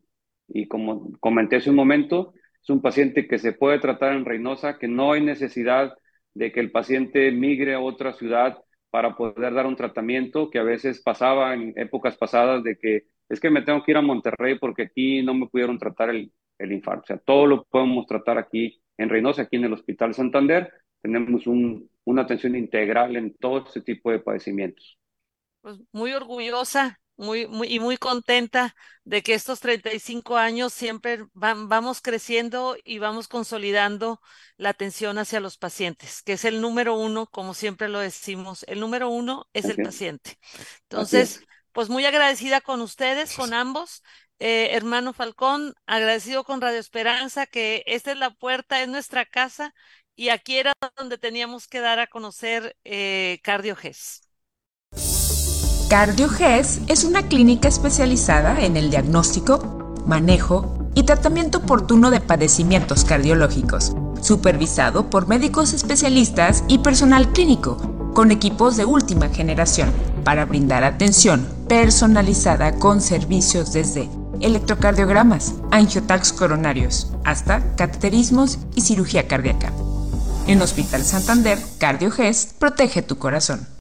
Y 0.49 0.68
como 0.68 1.12
comenté 1.20 1.57
hace 1.57 1.70
un 1.70 1.76
momento, 1.76 2.34
es 2.62 2.70
un 2.70 2.80
paciente 2.82 3.26
que 3.28 3.38
se 3.38 3.53
puede 3.53 3.78
tratar 3.80 4.14
en 4.14 4.24
Reynosa, 4.24 4.78
que 4.78 4.88
no 4.88 5.12
hay 5.12 5.22
necesidad 5.22 5.94
de 6.34 6.53
que 6.53 6.61
el 6.61 6.70
paciente 6.70 7.30
migre 7.32 7.74
a 7.74 7.80
otra 7.80 8.12
ciudad 8.12 8.59
para 8.90 9.16
poder 9.16 9.53
dar 9.55 9.66
un 9.66 9.76
tratamiento 9.76 10.51
que 10.51 10.59
a 10.59 10.62
veces 10.62 11.03
pasaba 11.03 11.55
en 11.55 11.72
épocas 11.76 12.16
pasadas 12.16 12.62
de 12.62 12.76
que 12.78 13.05
es 13.28 13.40
que 13.40 13.51
me 13.51 13.62
tengo 13.62 13.82
que 13.82 13.90
ir 13.92 13.97
a 13.97 14.03
Monterrey 14.03 14.59
porque 14.59 14.84
aquí 14.84 15.22
no 15.22 15.34
me 15.34 15.49
pudieron 15.49 15.78
tratar 15.78 16.11
el, 16.11 16.32
el 16.59 16.73
infarto. 16.73 17.03
O 17.03 17.07
sea, 17.07 17.19
todo 17.19 17.47
lo 17.47 17.65
podemos 17.65 18.07
tratar 18.07 18.39
aquí 18.39 18.81
en 18.97 19.09
Reynosa, 19.09 19.43
aquí 19.43 19.57
en 19.57 19.65
el 19.65 19.73
Hospital 19.73 20.15
Santander. 20.15 20.73
Tenemos 21.03 21.47
un, 21.47 21.91
una 22.05 22.23
atención 22.23 22.57
integral 22.57 23.17
en 23.17 23.35
todo 23.35 23.67
este 23.67 23.81
tipo 23.83 24.11
de 24.11 24.21
padecimientos. 24.21 24.99
Pues 25.61 25.79
muy 25.93 26.13
orgullosa 26.13 26.99
muy, 27.17 27.47
muy, 27.47 27.69
y 27.69 27.81
muy 27.81 27.97
contenta 27.97 28.75
de 29.05 29.23
que 29.23 29.35
estos 29.35 29.61
35 29.61 30.37
años 30.37 30.73
siempre 30.73 31.25
van, 31.33 31.69
vamos 31.69 32.01
creciendo 32.01 32.77
y 32.85 32.99
vamos 32.99 33.29
consolidando 33.29 34.21
la 34.57 34.71
atención 34.71 35.19
hacia 35.19 35.41
los 35.41 35.57
pacientes, 35.57 36.23
que 36.23 36.35
es 36.35 36.45
el 36.45 36.61
número 36.61 36.99
uno, 36.99 37.27
como 37.27 37.55
siempre 37.55 37.89
lo 37.89 38.01
decimos, 38.01 38.65
el 38.69 38.81
número 38.81 39.09
uno 39.09 39.47
es 39.53 39.65
el 39.67 39.77
paciente. 39.77 40.39
Entonces, 40.83 41.43
pues 41.77 41.91
muy 41.91 42.07
agradecida 42.07 42.62
con 42.62 42.81
ustedes, 42.81 43.37
con 43.37 43.53
ambos. 43.53 44.03
Eh, 44.39 44.70
hermano 44.72 45.12
Falcón, 45.12 45.74
agradecido 45.85 46.43
con 46.43 46.62
Radio 46.62 46.79
Esperanza, 46.79 47.45
que 47.45 47.83
esta 47.85 48.12
es 48.12 48.16
la 48.16 48.31
puerta, 48.31 48.81
es 48.81 48.89
nuestra 48.89 49.27
casa 49.27 49.74
y 50.14 50.31
aquí 50.31 50.57
era 50.57 50.72
donde 50.97 51.18
teníamos 51.18 51.66
que 51.68 51.81
dar 51.81 51.99
a 51.99 52.07
conocer 52.07 52.79
eh, 52.85 53.41
CardioGES. 53.43 54.22
CardioGES 55.91 56.81
es 56.89 57.05
una 57.05 57.29
clínica 57.29 57.68
especializada 57.68 58.64
en 58.64 58.79
el 58.79 58.89
diagnóstico, 58.89 59.59
manejo 60.07 60.91
y 60.95 61.03
tratamiento 61.03 61.59
oportuno 61.59 62.11
de 62.11 62.22
padecimientos 62.22 63.05
cardiológicos, 63.05 63.93
supervisado 64.22 65.11
por 65.11 65.29
médicos 65.29 65.74
especialistas 65.74 66.64
y 66.68 66.79
personal 66.79 67.35
clínico, 67.35 67.95
con 68.17 68.31
equipos 68.31 68.79
de 68.79 68.87
última 68.87 69.29
generación, 69.29 69.91
para 70.25 70.47
brindar 70.47 70.85
atención 70.85 71.47
personalizada 71.69 72.77
con 72.77 73.03
servicios 73.03 73.75
desde 73.75 74.09
electrocardiogramas, 74.41 75.53
angiotax 75.71 76.33
coronarios, 76.33 77.12
hasta 77.25 77.77
cateterismos 77.77 78.59
y 78.75 78.81
cirugía 78.81 79.29
cardíaca. 79.29 79.71
En 80.47 80.62
Hospital 80.62 81.05
Santander, 81.05 81.59
CardioGest 81.79 82.55
protege 82.59 83.03
tu 83.03 83.19
corazón. 83.19 83.76